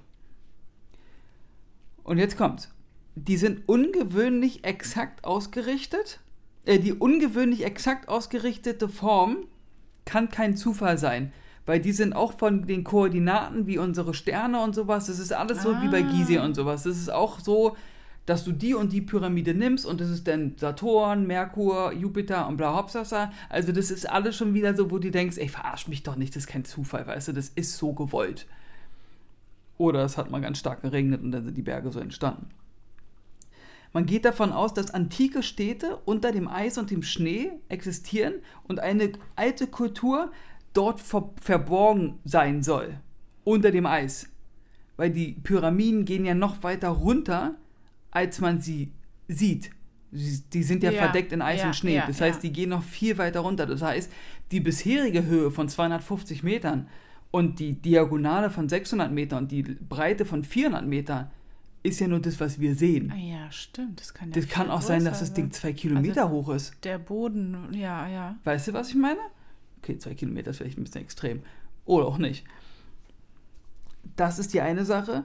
[2.04, 2.72] Und jetzt kommt's.
[3.16, 6.20] Die sind ungewöhnlich exakt ausgerichtet.
[6.64, 9.38] Äh, die ungewöhnlich exakt ausgerichtete Form
[10.04, 11.32] kann kein Zufall sein.
[11.64, 15.06] Weil die sind auch von den Koordinaten wie unsere Sterne und sowas.
[15.06, 15.82] Das ist alles so ah.
[15.82, 16.84] wie bei Gizeh und sowas.
[16.84, 17.76] Das ist auch so,
[18.26, 22.56] dass du die und die Pyramide nimmst und das ist dann Saturn, Merkur, Jupiter und
[22.56, 23.32] bla hopsasa.
[23.48, 26.34] Also das ist alles schon wieder so, wo du denkst, ey, verarsch mich doch nicht,
[26.34, 28.46] das ist kein Zufall, weißt du, das ist so gewollt.
[29.78, 32.48] Oder es hat mal ganz stark geregnet und dann sind die Berge so entstanden.
[33.92, 38.80] Man geht davon aus, dass antike Städte unter dem Eis und dem Schnee existieren und
[38.80, 40.32] eine alte Kultur
[40.72, 42.98] dort ver verborgen sein soll.
[43.44, 44.28] Unter dem Eis.
[44.96, 47.54] Weil die Pyramiden gehen ja noch weiter runter,
[48.16, 48.92] als man sie
[49.28, 49.70] sieht.
[50.10, 52.02] Die sind ja, ja verdeckt in Eis ja, und Schnee.
[52.06, 53.66] das heißt, die gehen noch viel weiter runter.
[53.66, 54.10] Das heißt,
[54.52, 56.88] die bisherige Höhe von 250 Metern
[57.30, 61.30] und die Diagonale von 600 Metern und die Breite von 400 Metern
[61.82, 63.12] ist ja nur das, was wir sehen.
[63.14, 64.00] Ah ja, stimmt.
[64.00, 66.72] Das kann, ja das kann auch sein, dass das Ding zwei Kilometer also hoch ist.
[66.84, 68.36] Der Boden, ja, ja.
[68.44, 69.20] Weißt du, was ich meine?
[69.82, 71.42] Okay, zwei Kilometer ist vielleicht ein bisschen extrem.
[71.84, 72.44] Oder auch nicht.
[74.16, 75.24] Das ist die eine Sache.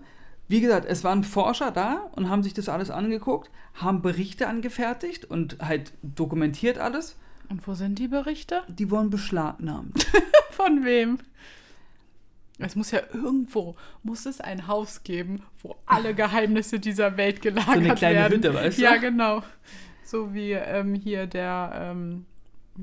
[0.51, 5.23] Wie gesagt, es waren Forscher da und haben sich das alles angeguckt, haben Berichte angefertigt
[5.23, 7.15] und halt dokumentiert alles.
[7.47, 8.61] Und wo sind die Berichte?
[8.67, 10.05] Die wurden beschlagnahmt.
[10.51, 11.19] Von wem?
[12.59, 17.67] Es muss ja irgendwo, muss es ein Haus geben, wo alle Geheimnisse dieser Welt gelagert
[17.67, 17.83] werden.
[17.83, 18.37] So eine kleine werden.
[18.39, 18.81] Hütte, weißt du?
[18.81, 19.43] Ja, genau.
[20.03, 22.25] So wie ähm, hier der, ähm,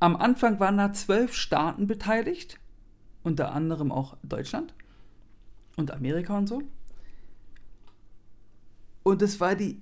[0.00, 2.58] Am Anfang waren da zwölf Staaten beteiligt,
[3.22, 4.74] unter anderem auch Deutschland
[5.76, 6.62] und Amerika und so.
[9.02, 9.80] Und es war die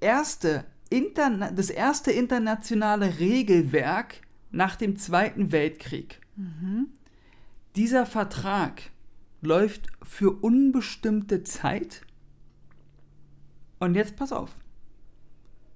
[0.00, 6.20] erste Interna das erste internationale Regelwerk nach dem Zweiten Weltkrieg.
[6.36, 6.88] Mhm.
[7.76, 8.90] Dieser Vertrag
[9.40, 12.02] läuft für unbestimmte Zeit.
[13.78, 14.56] Und jetzt pass auf.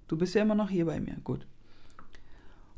[0.09, 1.17] Du bist ja immer noch hier bei mir.
[1.23, 1.47] Gut.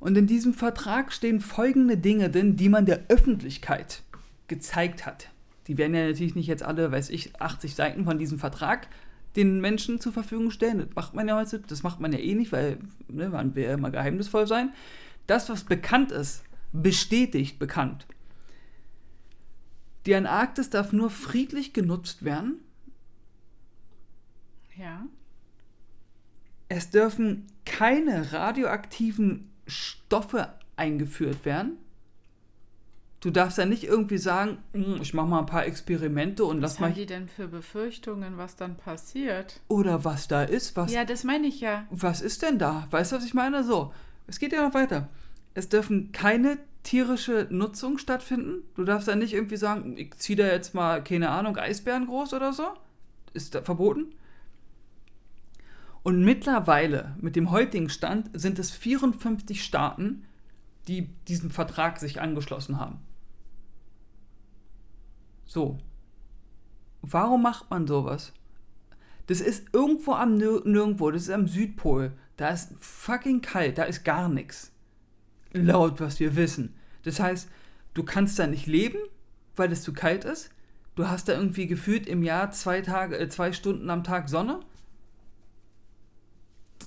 [0.00, 4.02] Und in diesem Vertrag stehen folgende Dinge drin, die man der Öffentlichkeit
[4.48, 5.30] gezeigt hat.
[5.66, 8.88] Die werden ja natürlich nicht jetzt alle, weiß ich, 80 Seiten von diesem Vertrag
[9.36, 10.78] den Menschen zur Verfügung stellen.
[10.78, 13.64] Das macht man ja heute, das macht man ja eh nicht, weil ne, man will
[13.64, 14.72] ja immer geheimnisvoll sein.
[15.26, 18.06] Das, was bekannt ist, bestätigt bekannt.
[20.06, 22.58] Die Antarktis darf nur friedlich genutzt werden.
[24.76, 25.06] Ja
[26.68, 31.78] es dürfen keine radioaktiven Stoffe eingeführt werden.
[33.24, 36.72] Du darfst ja nicht irgendwie sagen, "Hm, ich mache mal ein paar Experimente und Was
[36.72, 36.86] lass mal.
[36.88, 39.60] haben die denn für Befürchtungen, was dann passiert?
[39.68, 41.86] Oder was da ist, was Ja, das meine ich ja.
[41.90, 42.86] was ist denn da?
[42.90, 43.64] Weißt du, was ich meine?
[43.64, 43.94] So,
[44.26, 45.08] es geht ja noch weiter.
[45.54, 48.62] Es dürfen keine tierische Nutzung stattfinden.
[48.74, 52.34] Du darfst ja nicht irgendwie sagen, ich ziehe da jetzt mal, keine Ahnung, Eisbären groß
[52.34, 52.64] oder so.
[53.32, 54.12] Ist da verboten.
[56.02, 60.26] Und mittlerweile, mit dem heutigen Stand, sind es 54 Staaten,
[60.88, 62.98] die diesem Vertrag sich angeschlossen haben.
[65.54, 65.78] So.
[67.00, 68.32] Warum macht man sowas?
[69.28, 72.12] Das ist irgendwo am Nir Nirgendwo, das ist am Südpol.
[72.36, 74.72] Da ist fucking kalt, da ist gar nichts.
[75.52, 76.74] Laut, was wir wissen.
[77.04, 77.48] Das heißt,
[77.94, 78.98] du kannst da nicht leben,
[79.54, 80.50] weil es zu kalt ist.
[80.96, 84.58] Du hast da irgendwie gefühlt im Jahr zwei Tage, äh, zwei Stunden am Tag Sonne.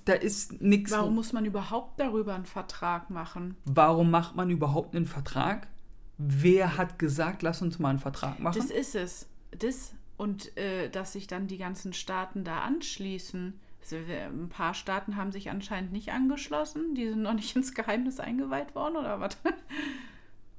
[0.03, 0.91] Da ist nichts.
[0.91, 3.55] Warum muss man überhaupt darüber einen Vertrag machen?
[3.63, 5.69] Warum macht man überhaupt einen Vertrag?
[6.17, 8.57] Wer hat gesagt, lass uns mal einen Vertrag machen?
[8.57, 9.27] Das ist es.
[9.57, 13.59] Das und äh, dass sich dann die ganzen Staaten da anschließen.
[13.81, 16.95] Also, ein paar Staaten haben sich anscheinend nicht angeschlossen.
[16.95, 19.37] Die sind noch nicht ins Geheimnis eingeweiht worden oder was?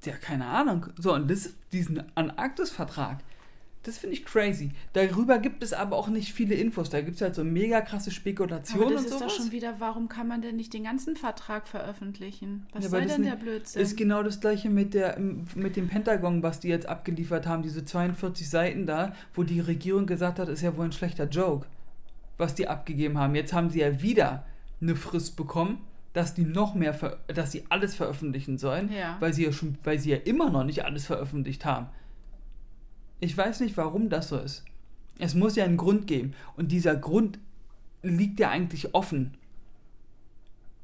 [0.05, 0.87] Ja, keine Ahnung.
[0.97, 3.17] So, und das, diesen Antarktis-Vertrag,
[3.89, 4.69] das finde ich crazy.
[4.93, 6.89] Darüber gibt es aber auch nicht viele Infos.
[6.89, 9.33] Da gibt es halt so mega krasse Spekulationen Aber das und ist sowas.
[9.35, 12.65] doch schon wieder, warum kann man denn nicht den ganzen Vertrag veröffentlichen?
[12.73, 13.81] Was Ja, soll denn der Blödsinn?
[13.81, 15.19] ist genau das gleiche mit, der,
[15.55, 20.05] mit dem Pentagon, was die jetzt abgeliefert haben, diese 42 Seiten da, wo die Regierung
[20.05, 21.65] gesagt hat, ist ja wohl ein schlechter Joke,
[22.37, 23.35] was die abgegeben haben.
[23.35, 24.45] Jetzt haben sie ja wieder
[24.81, 25.79] eine Frist bekommen,
[26.13, 26.95] dass die noch mehr,
[27.27, 29.17] dass sie alles veröffentlichen sollen, Ja.
[29.19, 31.87] weil sie ja schon, weil sie ja immer noch nicht alles veröffentlicht haben.
[33.19, 34.63] Ich weiß nicht, warum das so ist.
[35.17, 36.33] Es muss ja einen Grund geben.
[36.55, 37.39] Und dieser Grund
[38.01, 39.33] liegt ja eigentlich offen.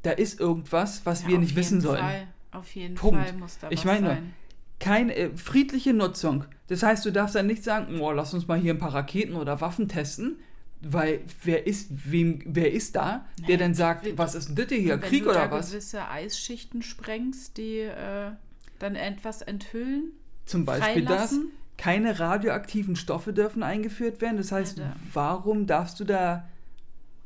[0.03, 1.99] Da ist irgendwas, was Ja, wir nicht wissen sollen.
[1.99, 2.27] Fall.
[2.51, 3.21] Auf jeden Punkt.
[3.27, 4.33] Fall muss da Ich was meine, sein.
[4.79, 6.45] keine äh, friedliche Nutzung.
[6.67, 9.35] Das heißt, du darfst dann nicht sagen, oh, lass uns mal hier ein paar Raketen
[9.35, 10.37] oder Waffen testen,
[10.81, 14.55] weil wer ist, wem, wer ist da, der Nee, dann sagt, wir- was ist denn
[14.55, 15.71] das hier, wenn Krieg du oder da was?
[15.71, 18.31] gewisse Eisschichten sprengst, die äh,
[18.79, 20.11] dann etwas enthüllen,
[20.45, 21.33] Zum Beispiel das.
[21.77, 24.37] Keine radioaktiven Stoffe dürfen eingeführt werden.
[24.37, 24.95] Das heißt, Alter.
[25.13, 26.47] warum darfst du da,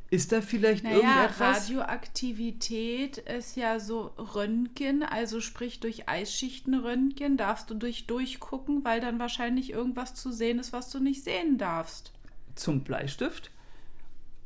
[0.09, 1.69] ist da vielleicht Naja, irgendetwas?
[1.69, 9.19] Radioaktivität ist ja so Röntgen, also sprich durch Eisschichtenröntgen darfst du durch durchgucken, weil dann
[9.19, 12.11] wahrscheinlich irgendwas zu sehen ist, was du nicht sehen darfst.
[12.55, 13.51] Zum Bleistift.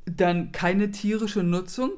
[0.05, 1.93] Dann keine tierische Nutzung.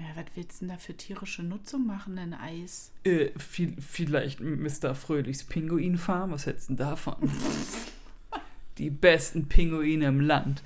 [0.00, 2.90] Ja, was willst du denn da für tierische Nutzung machen in Eis?
[3.04, 4.94] Äh, viel, vielleicht Mr.
[4.94, 7.16] Fröhlichs Pinguinfarm, was hältst du denn davon?
[8.78, 10.62] Die besten Pinguine im Land.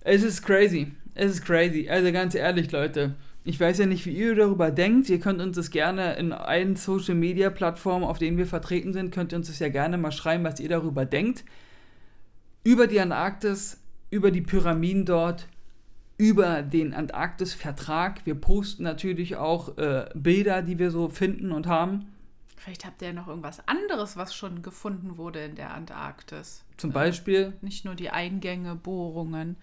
[0.00, 0.92] Es ist crazy.
[1.14, 1.88] Es ist crazy.
[1.88, 3.14] Also ganz ehrlich, Leute.
[3.44, 5.08] Ich weiß ja nicht, wie ihr darüber denkt.
[5.08, 9.14] Ihr könnt uns das gerne in allen Social Media Plattformen, auf denen wir vertreten sind,
[9.14, 11.44] könnt ihr uns das ja gerne mal schreiben, was ihr darüber denkt.
[12.64, 15.46] Über die Antarktis, über die Pyramiden dort,
[16.18, 18.24] über den Antarktis-Vertrag.
[18.24, 22.06] Wir posten natürlich auch äh, Bilder, die wir so finden und haben.
[22.56, 26.64] Vielleicht habt ihr ja noch irgendwas anderes, was schon gefunden wurde in der Antarktis.
[26.78, 27.52] Zum Beispiel.
[27.60, 29.56] Nicht nur die Eingänge, Bohrungen.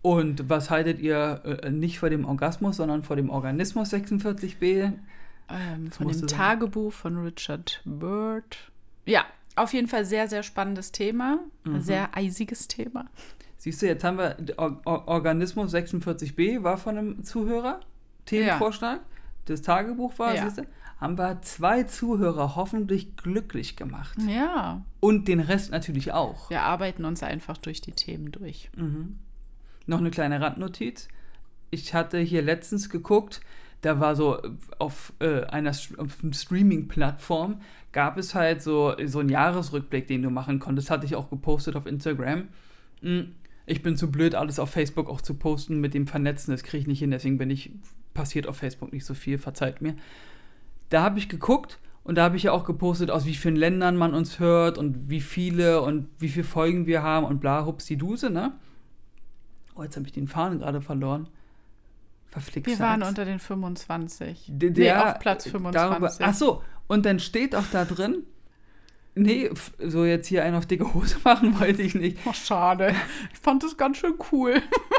[0.00, 4.92] Und was haltet ihr äh, nicht vor dem Orgasmus, sondern vor dem Organismus 46b?
[5.48, 6.26] Ähm, von dem.
[6.26, 8.72] Tagebuch von Richard Byrd.
[9.04, 9.24] Ja,
[9.54, 11.38] auf jeden Fall sehr, sehr spannendes Thema.
[11.64, 11.80] Mhm.
[11.80, 13.06] Sehr eisiges Thema.
[13.62, 17.78] Siehst du, jetzt haben wir Or Or Organismus 46b, war von einem Zuhörer,
[18.26, 18.98] Themenvorschlag.
[19.44, 20.42] Das Tagebuch war, Ja.
[20.42, 20.62] siehst du,
[21.00, 24.18] haben wir zwei Zuhörer hoffentlich glücklich gemacht.
[24.26, 26.50] Ja, Und den Rest natürlich auch.
[26.50, 28.68] wir arbeiten uns einfach durch die Themen durch.
[29.86, 31.06] Noch eine kleine Randnotiz.
[31.70, 33.42] Ich hatte hier letztens geguckt,
[33.82, 34.40] da war so
[34.80, 37.60] auf äh, einer auf Streaming-Plattform
[37.92, 40.90] gab es halt so, so einen Jahresrückblick, den du machen konntest.
[40.90, 42.48] Hatte ich auch gepostet auf Instagram.
[43.66, 46.50] Ich bin zu blöd, alles auf Facebook auch zu posten mit dem Vernetzen.
[46.50, 47.70] Das kriege ich nicht hin, deswegen bin ich,
[48.14, 49.94] passiert auf Facebook nicht so viel, verzeiht mir.
[50.88, 53.96] Da habe ich geguckt und da habe ich ja auch gepostet, aus wie vielen Ländern
[53.96, 57.86] man uns hört und wie viele und wie viele Folgen wir haben und bla, hups,
[57.86, 58.52] die Duse, ne?
[59.74, 61.28] Oh, jetzt habe ich den Faden gerade verloren.
[62.26, 62.66] Verflixt.
[62.70, 64.46] Wir waren unter den 25.
[64.48, 66.26] D nee, der- auf Platz Darüber, 25.
[66.26, 68.24] ach so, und dann steht auch da drin,
[69.14, 72.16] Nee, so jetzt hier einen auf dicke Hose machen wollte ich nicht.
[72.24, 72.94] Oh, schade.
[73.32, 74.54] Ich fand das ganz schön cool.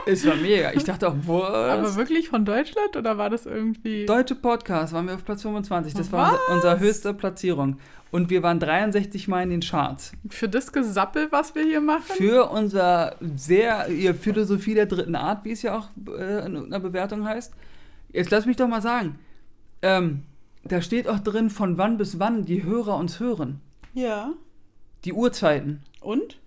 [0.06, 0.72] Es war mega.
[0.74, 1.96] Ich dachte auch, Aber was?
[1.96, 4.06] wirklich von Deutschland oder war das irgendwie.
[4.06, 5.96] Deutsche Podcast waren wir auf Platz 25.
[5.96, 7.78] Das war unser, unsere höchste Platzierung.
[8.12, 10.12] Und wir waren 63 Mal in den Charts.
[10.30, 12.04] Für das Gesappel, was wir hier machen?
[12.16, 16.80] Für unser sehr, ihr Philosophie der dritten Art, wie es ja auch äh, in irgendeiner
[16.80, 17.52] Bewertung heißt.
[18.12, 19.18] Jetzt lass mich doch mal sagen.
[19.82, 20.22] Ähm,
[20.64, 23.60] da steht auch drin, von wann bis wann die Hörer uns hören.
[23.94, 24.34] Ja.
[25.06, 25.84] Die Uhrzeiten.
[26.02, 26.40] Und?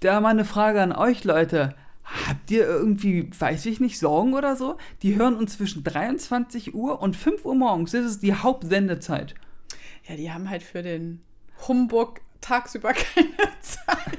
[0.00, 1.74] Da mal eine Frage an euch, Leute.
[2.04, 4.76] Habt ihr irgendwie, weiß ich nicht, Sorgen oder so?
[5.02, 7.92] Die hören uns zwischen 23 Uhr und 5 Uhr morgens.
[7.92, 9.34] Das ist die Hauptsendezeit.
[10.06, 11.22] Ja, die haben halt für den
[11.66, 14.18] Humbug tagsüber keine Zeit.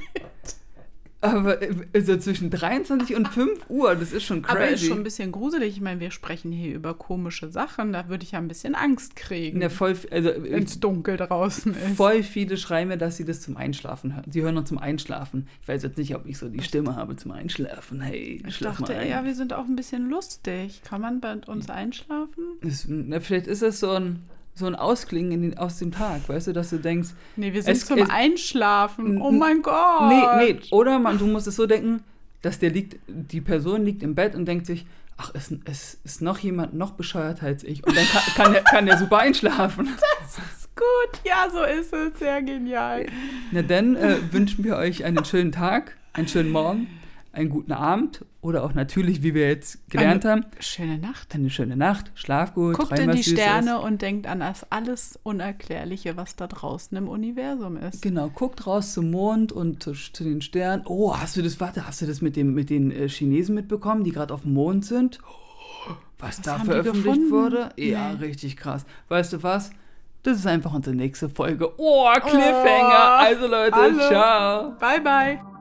[1.26, 4.58] Aber äh, also zwischen 23 und 5 Uhr, das ist schon crazy.
[4.58, 5.76] Aber ist schon ein bisschen gruselig.
[5.76, 7.94] Ich meine, wir sprechen hier über komische Sachen.
[7.94, 11.74] Da würde ich ja ein bisschen Angst kriegen, ja, voll, also, wenn es dunkel draußen
[11.74, 11.96] ist.
[11.98, 14.32] voll viele schreiben mir, dass sie das zum Einschlafen hören.
[14.32, 15.48] Sie hören uns zum Einschlafen.
[15.62, 18.02] Ich weiß jetzt nicht, ob ich so die Stimme habe zum Einschlafen.
[18.02, 19.08] Hey, Ich schlaf dachte mal ein.
[19.08, 20.82] eher, wir sind auch ein bisschen lustig.
[20.84, 22.44] Kann man bei uns einschlafen?
[22.62, 24.20] Das, na, vielleicht ist es so ein,
[24.56, 27.62] so ein Ausklingen in den, aus dem Tag, weißt du, dass du denkst, Nee, wir
[27.62, 29.22] sind Es- zum es- Einschlafen.
[29.22, 30.08] Oh mein Gott.
[30.08, 30.60] Nee, nee.
[30.72, 32.04] Oder man, du musst es so denken,
[32.42, 34.86] dass der liegt, die Person liegt im Bett und denkt sich,
[35.18, 37.86] ach, es, es ist noch jemand noch bescheuerter als ich.
[37.86, 39.90] Und dann kann, kann, der, kann der super einschlafen.
[40.22, 41.22] Das ist gut.
[41.26, 42.20] Ja, so ist es.
[42.20, 43.06] Sehr genial.
[43.52, 46.88] Na dann äh, wünschen wir euch einen schönen Tag, einen schönen Morgen,
[47.32, 51.34] einen guten Abend oder auch natürlich, wie wir jetzt gelernt haben, Schöne Nacht.
[51.34, 53.24] eine schöne Nacht, schlaf gut, Guckt in was die.
[53.24, 58.02] Sterne und denkt an das alles Unerklärliche, was da draußen im Universum ist.
[58.02, 60.84] Genau, guckt raus zum Mond und zu, zu den Sternen.
[60.86, 64.04] Oh, hast du das, warte, hast du das mit, dem, mit den äh, Chinesen mitbekommen,
[64.04, 65.20] die gerade auf dem Mond sind?
[66.20, 67.70] Was, da haben die veröffentlicht wurde?
[67.78, 68.26] Ja, Nee.
[68.26, 68.86] richtig krass.
[69.10, 69.72] Weißt du was?
[70.24, 71.72] Das ist einfach unsere nächste Folge.
[71.78, 73.20] Oh, Cliffhanger.
[73.20, 74.08] Oh, also Leute, hallo.
[74.08, 74.72] ciao.
[74.80, 75.55] Bye, bye.